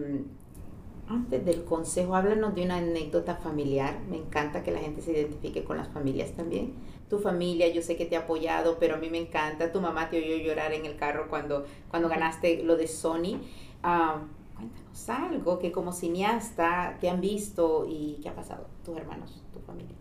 antes 1.10 1.44
del 1.44 1.64
consejo, 1.64 2.14
háblanos 2.16 2.54
de 2.54 2.64
una 2.64 2.76
anécdota 2.76 3.36
familiar. 3.36 4.00
Me 4.08 4.16
encanta 4.16 4.62
que 4.62 4.70
la 4.72 4.80
gente 4.80 5.02
se 5.02 5.12
identifique 5.12 5.64
con 5.64 5.76
las 5.76 5.88
familias 5.88 6.32
también. 6.32 6.74
Tu 7.10 7.18
familia, 7.18 7.68
yo 7.68 7.82
sé 7.82 7.96
que 7.96 8.06
te 8.06 8.16
ha 8.16 8.20
apoyado, 8.20 8.78
pero 8.78 8.94
a 8.94 8.98
mí 8.98 9.10
me 9.10 9.18
encanta. 9.18 9.72
Tu 9.72 9.80
mamá 9.80 10.10
te 10.10 10.18
oyó 10.18 10.36
llorar 10.44 10.72
en 10.72 10.86
el 10.86 10.96
carro 10.96 11.28
cuando, 11.28 11.66
cuando 11.90 12.08
ganaste 12.08 12.62
lo 12.64 12.76
de 12.76 12.86
Sony. 12.88 13.40
Ah, 13.82 14.22
cuéntanos 14.56 15.08
algo 15.10 15.58
que 15.58 15.72
como 15.72 15.92
cineasta 15.92 16.98
te 17.00 17.08
han 17.10 17.20
visto 17.20 17.86
y 17.88 18.20
qué 18.22 18.28
ha 18.30 18.34
pasado, 18.34 18.66
tus 18.84 18.96
hermanos, 18.96 19.42
tu 19.52 19.60
familia. 19.60 19.96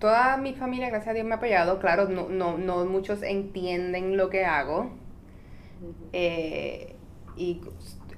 Toda 0.00 0.36
mi 0.38 0.54
familia, 0.54 0.88
gracias 0.88 1.10
a 1.10 1.14
Dios, 1.14 1.26
me 1.26 1.34
ha 1.34 1.36
apoyado. 1.36 1.78
Claro, 1.78 2.08
no, 2.08 2.28
no, 2.28 2.58
no 2.58 2.84
muchos 2.86 3.22
entienden 3.22 4.16
lo 4.16 4.30
que 4.30 4.44
hago. 4.44 4.90
eh, 6.12 6.96
y 7.36 7.60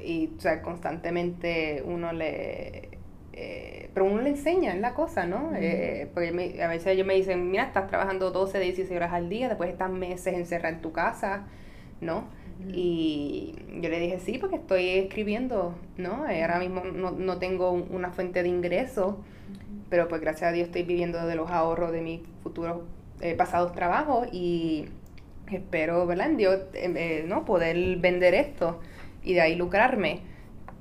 y 0.04 0.32
o 0.36 0.40
sea, 0.40 0.62
constantemente 0.62 1.82
uno 1.84 2.12
le... 2.12 2.88
Eh, 3.34 3.90
pero 3.94 4.06
uno 4.06 4.20
le 4.22 4.30
enseña, 4.30 4.74
es 4.74 4.80
la 4.80 4.94
cosa, 4.94 5.26
¿no? 5.26 5.52
eh, 5.54 6.08
porque 6.12 6.62
a 6.62 6.68
veces 6.68 6.88
ellos 6.88 7.06
me 7.06 7.14
dicen, 7.14 7.50
mira, 7.50 7.64
estás 7.64 7.88
trabajando 7.88 8.30
12, 8.30 8.58
16 8.60 8.96
horas 8.96 9.12
al 9.12 9.28
día, 9.28 9.48
después 9.48 9.70
estás 9.70 9.90
meses 9.90 10.34
encerrada 10.34 10.76
en 10.76 10.82
tu 10.82 10.92
casa, 10.92 11.46
¿no? 12.00 12.24
Y 12.72 13.54
yo 13.80 13.88
le 13.88 13.98
dije, 13.98 14.20
sí, 14.20 14.38
porque 14.38 14.56
estoy 14.56 14.88
escribiendo, 14.90 15.74
¿no? 15.96 16.28
Eh, 16.28 16.42
ahora 16.42 16.58
mismo 16.58 16.84
no, 16.84 17.10
no 17.10 17.38
tengo 17.38 17.72
una 17.72 18.10
fuente 18.10 18.42
de 18.42 18.48
ingreso, 18.48 19.18
pero 19.88 20.08
pues 20.08 20.20
gracias 20.20 20.50
a 20.50 20.52
Dios 20.52 20.66
estoy 20.66 20.84
viviendo 20.84 21.26
de 21.26 21.34
los 21.34 21.50
ahorros 21.50 21.90
de 21.92 22.00
mis 22.02 22.20
futuros 22.42 22.82
eh, 23.20 23.34
pasados 23.34 23.72
trabajos 23.72 24.28
y 24.32 24.86
espero, 25.50 26.06
¿verdad? 26.06 26.30
En 26.30 26.36
Dios, 26.36 26.60
¿no? 27.26 27.44
Poder 27.44 27.96
vender 27.96 28.34
esto 28.34 28.80
y 29.22 29.34
de 29.34 29.40
ahí 29.40 29.54
lucrarme. 29.56 30.20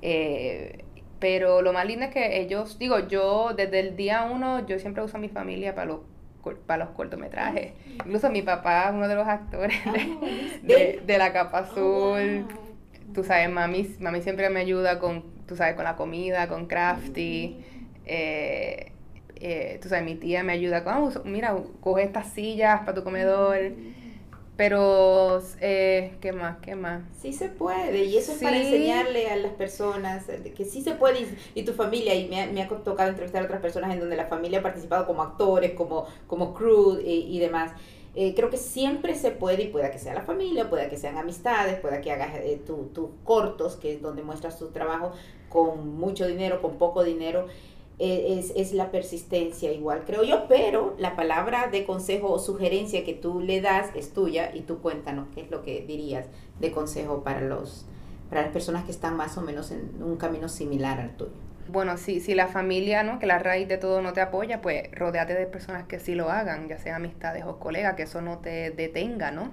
Eh, 0.02 0.84
Pero 1.18 1.62
lo 1.62 1.72
más 1.72 1.86
lindo 1.86 2.04
es 2.06 2.12
que 2.12 2.40
ellos, 2.40 2.78
digo, 2.78 2.98
yo 3.08 3.54
desde 3.56 3.80
el 3.80 3.96
día 3.96 4.24
uno, 4.24 4.66
yo 4.66 4.78
siempre 4.78 5.02
uso 5.04 5.16
a 5.18 5.20
mi 5.20 5.28
familia 5.28 5.74
para 5.74 5.86
los 5.86 6.00
para 6.66 6.84
los 6.84 6.94
cortometrajes. 6.94 7.72
Incluso 8.04 8.30
mi 8.30 8.42
papá, 8.42 8.90
uno 8.92 9.06
de 9.08 9.14
los 9.14 9.26
actores 9.28 9.76
de, 10.62 11.02
ah, 11.08 11.18
la 11.18 11.32
capa 11.32 11.60
oh, 11.60 11.64
azul. 11.64 12.46
Tú 13.14 13.24
sabes, 13.24 13.48
mami, 13.50 13.94
mami 14.00 14.22
siempre 14.22 14.50
me 14.50 14.60
ayuda 14.60 14.98
con, 14.98 15.24
tú 15.46 15.56
sabes, 15.56 15.74
con 15.74 15.84
la 15.84 15.96
comida, 15.96 16.48
con 16.48 16.66
crafty. 16.66 17.58
Eh, 18.06 18.92
eh, 19.36 19.78
tú 19.82 19.88
sabes, 19.88 20.04
mi 20.04 20.16
tía 20.16 20.42
me 20.42 20.52
ayuda 20.52 20.84
con, 20.84 20.94
ah, 20.94 21.10
mira, 21.24 21.56
coge 21.80 22.04
estas 22.04 22.32
sillas 22.32 22.80
para 22.80 22.94
tu 22.94 23.04
comedor. 23.04 23.72
Pero, 24.56 25.42
eh, 25.60 26.14
¿qué 26.20 26.32
más? 26.32 26.58
¿Qué 26.58 26.74
más? 26.74 27.02
Sí 27.18 27.32
se 27.32 27.48
puede, 27.48 28.04
y 28.04 28.18
eso 28.18 28.32
es 28.32 28.38
para 28.38 28.58
enseñarle 28.58 29.30
a 29.30 29.36
las 29.36 29.52
personas 29.52 30.28
eh, 30.28 30.52
que 30.54 30.66
sí 30.66 30.82
se 30.82 30.92
puede, 30.92 31.26
y, 31.54 31.62
tu 31.62 31.72
familia, 31.72 32.14
y 32.14 32.28
me 32.28 32.42
ha, 32.42 32.46
me 32.48 32.62
ha, 32.62 32.68
tocado 32.68 33.08
entrevistar 33.08 33.42
a 33.42 33.46
otras 33.46 33.62
personas 33.62 33.92
en 33.94 34.00
donde 34.00 34.14
la 34.14 34.26
familia 34.26 34.58
ha 34.58 34.62
participado 34.62 35.06
como 35.06 35.22
actores, 35.22 35.72
como, 35.72 36.06
como 36.26 36.52
crew 36.52 37.00
y, 37.02 37.38
demás. 37.38 37.72
Eh, 38.14 38.34
creo 38.34 38.50
que 38.50 38.58
siempre 38.58 39.14
se 39.14 39.30
puede, 39.30 39.62
y 39.62 39.68
pueda 39.68 39.90
que 39.90 39.98
sea 39.98 40.12
la 40.12 40.22
familia, 40.22 40.68
pueda 40.68 40.90
que 40.90 40.98
sean 40.98 41.16
amistades, 41.16 41.80
pueda 41.80 42.02
que 42.02 42.12
hagas 42.12 42.32
tus 42.66 43.08
cortos, 43.24 43.76
que 43.76 43.94
es 43.94 44.02
donde 44.02 44.22
muestras 44.22 44.58
tu 44.58 44.68
trabajo 44.68 45.12
con 45.48 45.96
mucho 45.96 46.26
dinero, 46.26 46.60
con 46.60 46.76
poco 46.76 47.04
dinero. 47.04 47.46
E, 48.04 48.36
es, 48.36 48.52
es, 48.56 48.72
la 48.72 48.90
persistencia 48.90 49.70
igual, 49.70 50.02
creo 50.04 50.24
yo, 50.24 50.48
pero 50.48 50.96
la 50.98 51.14
palabra 51.14 51.68
de 51.68 51.84
consejo 51.84 52.32
o 52.32 52.40
sugerencia 52.40 53.04
que 53.04 53.14
tú 53.14 53.38
le 53.38 53.60
das 53.60 53.90
es 53.94 54.12
tuya 54.12 54.50
y 54.52 54.62
tú 54.62 54.80
cuéntanos 54.80 55.28
qué 55.32 55.42
es 55.42 55.52
lo 55.52 55.62
que 55.62 55.82
dirías 55.82 56.26
de 56.58 56.72
consejo 56.72 57.22
para, 57.22 57.42
los, 57.42 57.86
para 58.28 58.42
las 58.42 58.50
personas 58.50 58.82
que 58.86 58.90
están 58.90 59.16
más 59.16 59.38
o 59.38 59.42
menos 59.42 59.70
en 59.70 60.02
un 60.02 60.16
camino 60.16 60.48
similar 60.48 60.98
al 60.98 61.16
tuyo. 61.16 61.30
Bueno, 61.68 61.96
si, 61.96 62.18
si 62.18 62.34
la 62.34 62.48
familia, 62.48 63.04
¿no? 63.04 63.20
que 63.20 63.26
la 63.26 63.38
raíz 63.38 63.68
de 63.68 63.78
todo 63.78 64.02
no 64.02 64.12
te 64.12 64.20
apoya, 64.20 64.60
pues 64.60 64.90
rodeate 64.90 65.34
de 65.34 65.46
personas 65.46 65.84
que 65.86 66.00
sí 66.00 66.16
lo 66.16 66.28
hagan, 66.28 66.68
ya 66.68 66.78
sean 66.78 66.96
amistades 66.96 67.44
o 67.44 67.60
colegas, 67.60 67.94
que 67.94 68.02
eso 68.02 68.20
no 68.20 68.38
te 68.38 68.72
detenga, 68.72 69.30
¿no? 69.30 69.52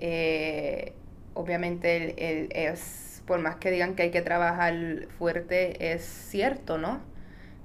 Eh, 0.00 0.92
obviamente 1.34 2.66
es, 2.68 3.22
por 3.28 3.38
más 3.38 3.54
que 3.56 3.70
digan 3.70 3.94
que 3.94 4.02
hay 4.02 4.10
que 4.10 4.22
trabajar 4.22 4.74
fuerte, 5.16 5.92
es 5.92 6.02
cierto, 6.02 6.78
¿no? 6.78 7.13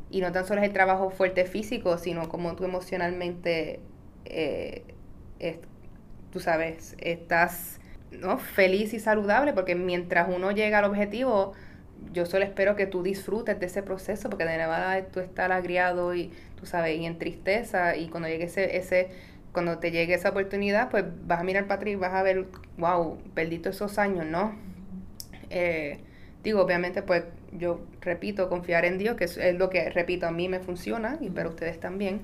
Y 0.10 0.22
no 0.22 0.32
tan 0.32 0.46
solo 0.46 0.62
es 0.62 0.68
el 0.68 0.74
trabajo 0.74 1.10
fuerte 1.10 1.46
físico, 1.46 1.98
sino 1.98 2.30
como 2.30 2.56
tú 2.56 2.66
emocionalmente, 2.66 3.80
eh, 4.26 4.84
tú 6.32 6.40
sabes, 6.40 6.96
estás 7.00 7.80
¿no? 8.12 8.38
feliz 8.38 8.94
y 8.94 9.00
saludable, 9.00 9.54
porque 9.54 9.76
mientras 9.76 10.28
uno 10.34 10.52
llega 10.52 10.80
al 10.80 10.86
objetivo, 10.86 11.54
yo 12.14 12.26
solo 12.26 12.46
espero 12.46 12.76
que 12.76 12.88
tú 12.88 13.04
disfrutes 13.04 13.60
de 13.60 13.66
ese 13.66 13.84
proceso, 13.84 14.30
porque 14.30 14.46
de 14.46 14.58
nada 14.58 15.06
tú 15.08 15.20
estás 15.20 15.52
agriado 15.52 16.16
y, 16.16 16.32
tú 16.56 16.66
sabes, 16.66 16.98
y 16.98 17.06
en 17.06 17.18
tristeza, 17.20 17.96
y 17.96 18.10
cuando 18.10 18.30
llegue 18.30 18.46
ese, 18.46 18.78
ese 18.78 19.10
cuando 19.52 19.80
te 19.80 19.92
llegue 19.92 20.14
esa 20.14 20.30
oportunidad, 20.30 20.90
pues 20.90 21.06
vas 21.26 21.40
a 21.40 21.44
mirar 21.44 21.66
para 21.66 21.76
atrás 21.76 21.94
y 21.94 21.96
vas 21.96 22.14
a 22.14 22.24
ver, 22.24 22.48
wow, 22.78 23.18
perdí 23.34 23.60
todos 23.60 23.78
esos 23.78 23.98
años, 23.98 24.26
¿no? 24.26 24.56
Eh, 25.50 26.00
digo, 26.44 26.62
obviamente, 26.62 27.02
pues 27.02 27.24
yo 27.52 27.82
repito, 28.02 28.50
confiar 28.50 28.86
en 28.86 28.98
Dios, 28.98 29.16
que 29.16 29.26
es, 29.26 29.38
lo 29.58 29.70
que, 29.70 29.90
repito, 29.90 30.28
a 30.28 30.32
mí 30.32 30.48
me 30.48 30.60
funciona 30.60 31.18
y 31.22 31.30
para 31.30 31.50
ustedes 31.50 31.80
también. 31.80 32.22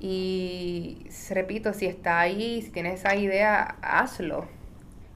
Y 0.00 1.06
repito, 1.30 1.72
si 1.72 1.86
está 1.86 2.20
ahí, 2.20 2.60
si 2.62 2.70
tienes 2.70 3.00
esa 3.00 3.16
idea, 3.16 3.76
hazlo. 3.80 4.46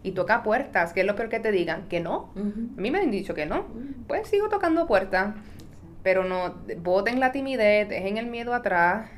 Y 0.03 0.13
toca 0.13 0.43
puertas, 0.43 0.93
que 0.93 1.01
es 1.01 1.07
lo 1.07 1.17
peor 1.17 1.29
que 1.29 1.41
te 1.41 1.53
digan, 1.53 1.89
que 1.89 2.01
no. 2.01 2.31
A 2.37 2.81
mí 2.81 2.91
me 2.91 2.99
han 2.99 3.11
dicho 3.11 3.35
que 3.35 3.47
no. 3.47 3.67
Pues 4.07 4.29
sigo 4.29 4.49
tocando 4.49 4.87
puertas, 4.87 5.35
pero 6.03 6.25
no, 6.25 6.55
voten 6.79 7.21
la 7.21 7.33
timidez, 7.33 7.89
dejen 7.89 8.17
el 8.17 8.27
miedo 8.27 8.55
atrás. 8.55 9.11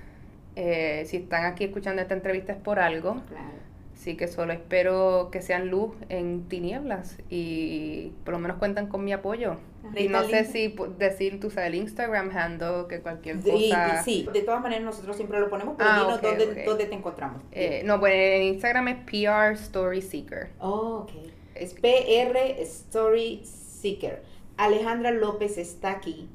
Eh, 0.56 1.04
si 1.06 1.18
están 1.18 1.44
aquí 1.44 1.64
escuchando 1.64 2.02
esta 2.02 2.14
entrevista 2.14 2.52
es 2.52 2.58
por 2.58 2.80
algo. 2.80 3.22
Claro 3.28 3.69
Así 4.00 4.16
que 4.16 4.28
solo 4.28 4.54
espero 4.54 5.28
que 5.30 5.42
sean 5.42 5.68
luz 5.68 5.92
en 6.08 6.48
tinieblas 6.48 7.18
y 7.28 8.12
por 8.24 8.32
lo 8.32 8.40
menos 8.40 8.56
cuentan 8.56 8.86
con 8.86 9.04
mi 9.04 9.12
apoyo. 9.12 9.58
Y 9.94 10.08
no 10.08 10.24
sé 10.24 10.46
si 10.46 10.74
decir, 10.96 11.38
tú 11.38 11.50
sabes, 11.50 11.68
el 11.68 11.74
Instagram 11.74 12.34
handle, 12.34 12.86
que 12.88 13.02
cualquier 13.02 13.40
cosa. 13.42 14.02
Sí, 14.02 14.26
de 14.32 14.40
todas 14.40 14.62
maneras 14.62 14.84
nosotros 14.84 15.16
siempre 15.16 15.38
lo 15.38 15.50
ponemos, 15.50 15.74
pero 15.76 15.90
ah, 15.90 16.18
dónde, 16.22 16.64
dónde, 16.64 16.86
te 16.86 16.94
encontramos. 16.94 17.42
Eh, 17.52 17.82
no, 17.84 18.00
pues 18.00 18.14
en 18.14 18.42
Instagram 18.44 18.88
es 18.88 18.96
PR 19.04 19.52
Story 19.52 20.00
Seeker. 20.00 20.48
Oh, 20.60 21.00
ok. 21.04 21.10
Es 21.54 21.74
PR 21.74 22.38
Story 22.60 23.42
Seeker. 23.44 24.22
Alejandra 24.56 25.10
López 25.10 25.58
está 25.58 25.90
aquí 25.90 26.26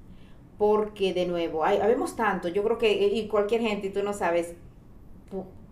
porque, 0.59 1.15
de 1.15 1.25
nuevo, 1.25 1.65
hay, 1.65 1.79
habemos 1.79 2.15
tanto, 2.15 2.47
yo 2.47 2.63
creo 2.63 2.77
que, 2.77 2.91
y 2.91 3.27
cualquier 3.27 3.61
gente, 3.61 3.87
y 3.87 3.89
tú 3.89 4.03
no 4.03 4.13
sabes, 4.13 4.53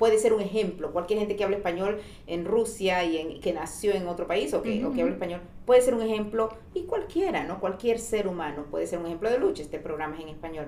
puede 0.03 0.19
ser 0.19 0.33
un 0.33 0.41
ejemplo. 0.41 0.91
Cualquier 0.91 1.19
gente 1.19 1.37
que 1.37 1.45
hable 1.45 1.55
español 1.55 2.01
en 2.27 2.43
Rusia 2.43 3.05
y 3.05 3.17
en, 3.19 3.39
que 3.39 3.53
nació 3.53 3.93
en 3.93 4.05
otro 4.09 4.27
país 4.27 4.53
o 4.53 4.61
que, 4.61 4.85
o 4.85 4.91
que 4.91 5.01
hable 5.01 5.13
español 5.13 5.39
puede 5.65 5.79
ser 5.79 5.93
un 5.93 6.01
ejemplo 6.01 6.49
y 6.73 6.81
cualquiera, 6.81 7.45
¿no? 7.45 7.61
Cualquier 7.61 7.99
ser 7.99 8.27
humano 8.27 8.65
puede 8.69 8.85
ser 8.85 8.99
un 8.99 9.05
ejemplo 9.05 9.29
de 9.29 9.37
lucha. 9.37 9.61
Este 9.61 9.79
programa 9.79 10.17
es 10.17 10.23
en 10.23 10.27
español 10.27 10.65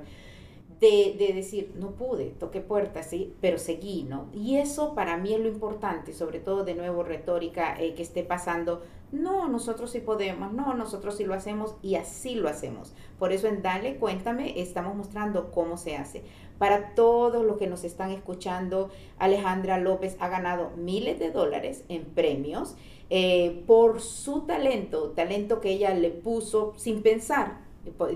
de, 0.79 1.17
de, 1.19 1.33
decir, 1.33 1.73
no 1.75 1.91
pude, 1.91 2.27
toqué 2.39 2.61
puertas, 2.61 3.09
sí, 3.09 3.33
pero 3.41 3.57
seguí, 3.57 4.03
¿no? 4.03 4.29
Y 4.33 4.55
eso 4.55 4.95
para 4.95 5.17
mí 5.17 5.33
es 5.33 5.41
lo 5.41 5.49
importante, 5.49 6.13
sobre 6.13 6.39
todo 6.39 6.63
de 6.63 6.75
nuevo 6.75 7.03
retórica 7.03 7.75
eh, 7.77 7.93
que 7.93 8.03
esté 8.03 8.23
pasando, 8.23 8.83
no, 9.11 9.47
nosotros 9.49 9.91
sí 9.91 9.99
podemos, 9.99 10.53
no, 10.53 10.73
nosotros 10.73 11.17
sí 11.17 11.25
lo 11.25 11.33
hacemos 11.33 11.75
y 11.81 11.95
así 11.95 12.35
lo 12.35 12.49
hacemos. 12.49 12.93
Por 13.19 13.31
eso 13.31 13.47
en 13.47 13.61
Dale, 13.61 13.97
cuéntame, 13.97 14.61
estamos 14.61 14.95
mostrando 14.95 15.51
cómo 15.51 15.77
se 15.77 15.97
hace. 15.97 16.23
Para 16.57 16.95
todos 16.95 17.45
los 17.45 17.57
que 17.57 17.67
nos 17.67 17.83
están 17.83 18.11
escuchando, 18.11 18.89
Alejandra 19.19 19.77
López 19.77 20.15
ha 20.19 20.29
ganado 20.29 20.71
miles 20.77 21.19
de 21.19 21.31
dólares 21.31 21.83
en 21.89 22.05
premios 22.05 22.75
eh, 23.09 23.63
por 23.67 24.01
su 24.01 24.41
talento, 24.41 25.11
talento 25.11 25.61
que 25.61 25.71
ella 25.71 25.93
le 25.93 26.09
puso 26.09 26.73
sin 26.77 27.03
pensar, 27.03 27.65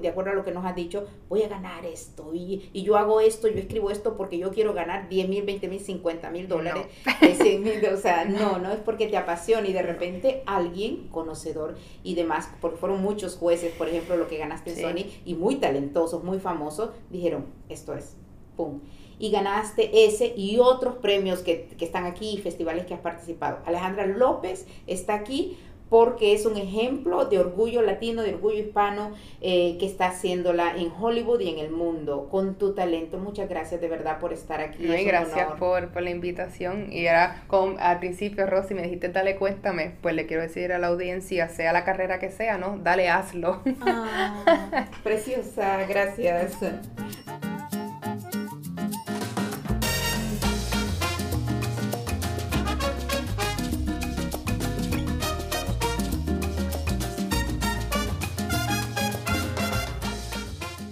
de 0.01 0.07
acuerdo 0.07 0.31
a 0.31 0.33
lo 0.33 0.43
que 0.43 0.51
nos 0.51 0.65
ha 0.65 0.73
dicho, 0.73 1.05
voy 1.29 1.43
a 1.43 1.47
ganar 1.47 1.85
esto 1.85 2.31
y, 2.33 2.69
y, 2.73 2.81
yo 2.81 2.97
hago 2.97 3.21
esto, 3.21 3.47
yo 3.47 3.59
escribo 3.59 3.91
esto 3.91 4.17
porque 4.17 4.39
yo 4.39 4.51
quiero 4.51 4.73
ganar 4.73 5.09
10 5.09 5.29
mil, 5.29 5.43
20 5.43 5.67
mil, 5.67 5.79
50 5.79 6.31
mil 6.31 6.47
dólares. 6.47 6.87
o 7.93 7.97
sea, 7.97 8.25
no, 8.25 8.57
no 8.57 8.71
es 8.71 8.79
porque 8.79 9.07
te 9.07 9.17
apasiona 9.17 9.67
y 9.67 9.73
de 9.73 9.83
repente 9.83 10.41
alguien 10.47 11.07
conocedor 11.09 11.75
y 12.03 12.15
demás, 12.15 12.49
porque 12.61 12.77
fueron 12.77 13.01
muchos 13.01 13.37
jueces, 13.37 13.71
por 13.73 13.87
ejemplo, 13.87 14.17
lo 14.17 14.27
que 14.27 14.37
ganaste 14.37 14.71
en 14.71 14.77
Sony 14.77 15.11
y 15.23 15.35
muy 15.35 15.57
talentosos, 15.57 16.23
muy 16.23 16.39
famosos, 16.39 16.89
dijeron, 17.11 17.45
esto 17.69 17.93
es, 17.93 18.15
pum. 18.59 18.81
Y 19.19 19.31
ganaste 19.31 20.05
ese 20.05 20.33
y 20.35 20.59
otros 20.59 20.95
premios 20.95 21.39
que, 21.39 21.69
que 21.77 21.85
están 21.85 22.05
aquí, 22.05 22.37
festivales 22.43 22.85
que 22.85 22.93
has 22.93 22.99
participado. 22.99 23.59
Alejandra 23.65 24.05
López 24.05 24.65
está 24.85 25.13
aquí 25.13 25.57
porque 25.89 26.33
es 26.33 26.45
un 26.45 26.57
ejemplo 26.57 27.25
de 27.25 27.39
orgullo 27.39 27.81
latino, 27.81 28.21
de 28.21 28.35
orgullo 28.35 28.59
hispano 28.59 29.11
eh, 29.41 29.77
que 29.79 29.85
está 29.85 30.07
haciéndola 30.07 30.75
en 30.77 30.91
Hollywood 30.91 31.39
y 31.41 31.49
en 31.49 31.59
el 31.59 31.71
mundo 31.71 32.27
con 32.29 32.55
tu 32.55 32.73
talento. 32.73 33.17
Muchas 33.17 33.49
gracias 33.49 33.81
de 33.81 33.87
verdad 33.87 34.19
por 34.19 34.31
estar 34.31 34.61
aquí. 34.61 34.85
gracias 35.03 35.51
por, 35.53 35.89
por, 35.89 36.01
la 36.03 36.11
invitación. 36.11 36.91
Y 36.91 37.07
ahora, 37.07 37.43
con, 37.47 37.79
al 37.79 37.99
principio, 37.99 38.45
Rosy, 38.45 38.73
me 38.75 38.83
dijiste, 38.83 39.09
dale, 39.09 39.35
cuéntame. 39.35 39.93
Pues 40.01 40.15
le 40.15 40.25
quiero 40.27 40.43
decir 40.43 40.71
a 40.71 40.79
la 40.79 40.87
audiencia, 40.87 41.49
sea 41.49 41.73
la 41.73 41.83
carrera 41.83 42.19
que 42.19 42.29
sea, 42.29 42.57
¿no? 42.57 42.77
Dale, 42.77 43.09
hazlo. 43.09 43.61
Ah, 43.81 44.87
preciosa, 45.03 45.85
gracias. 45.87 46.57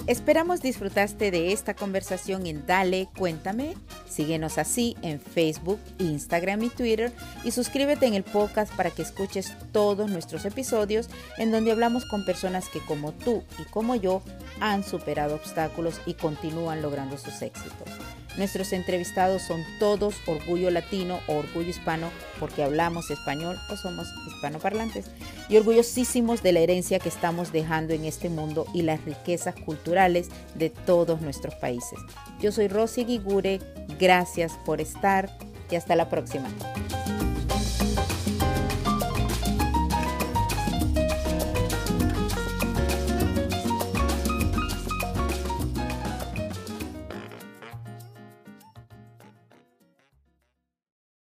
Esperamos 0.08 0.62
disfrutaste 0.62 1.32
de 1.32 1.52
esta 1.52 1.74
conversación 1.74 2.46
en 2.46 2.66
Dale, 2.66 3.10
cuéntame. 3.18 3.74
Síguenos 4.08 4.58
así 4.58 4.96
en 5.02 5.20
Facebook, 5.20 5.80
Instagram 6.00 6.64
y 6.64 6.70
Twitter 6.70 7.12
y 7.44 7.52
suscríbete 7.52 8.06
en 8.06 8.14
el 8.14 8.24
podcast 8.24 8.74
para 8.74 8.90
que 8.90 9.02
escuches 9.02 9.54
todos 9.74 10.10
nuestros 10.10 10.46
episodios 10.46 11.10
en 11.38 11.52
donde 11.52 11.74
hablamos 11.74 12.06
con 12.06 12.24
personas 12.24 12.70
que 12.70 12.80
como 12.80 13.12
tú 13.12 13.44
y 13.60 13.64
como 13.66 13.96
yo 13.96 14.22
han 14.62 14.86
superado 14.86 15.36
obstáculos 15.36 16.00
y 16.06 16.14
continúan 16.14 16.82
logrando 16.82 17.18
sus 17.18 17.42
éxitos. 17.42 17.90
Nuestros 18.38 18.72
entrevistados 18.72 19.42
son 19.42 19.64
todos 19.80 20.16
orgullo 20.28 20.70
latino 20.70 21.20
o 21.28 21.38
orgullo 21.38 21.70
hispano 21.70 22.12
porque 22.40 22.64
hablamos 22.64 23.10
español 23.10 23.58
o 23.72 23.76
somos 23.76 24.08
hispanoparlantes 24.28 25.06
y 25.50 25.58
orgullosísimos 25.58 26.44
de 26.44 26.52
la 26.52 26.60
herencia 26.60 27.00
que 27.00 27.10
estamos 27.10 27.52
dejando 27.52 27.94
en 27.94 28.06
este 28.06 28.30
mundo 28.30 28.68
y 28.74 28.84
las 28.84 29.04
riquezas 29.06 29.56
culturales 29.56 30.30
de 30.54 30.70
todos 30.70 31.22
nuestros 31.22 31.56
países. 31.56 32.00
Yo 32.40 32.52
soy 32.52 32.68
Rosy 32.68 33.06
Guigure, 33.06 33.60
gracias 34.00 34.54
por 34.66 34.82
estar 34.82 35.36
y 35.72 35.76
hasta 35.76 35.96
la 35.96 36.10
próxima. 36.10 36.48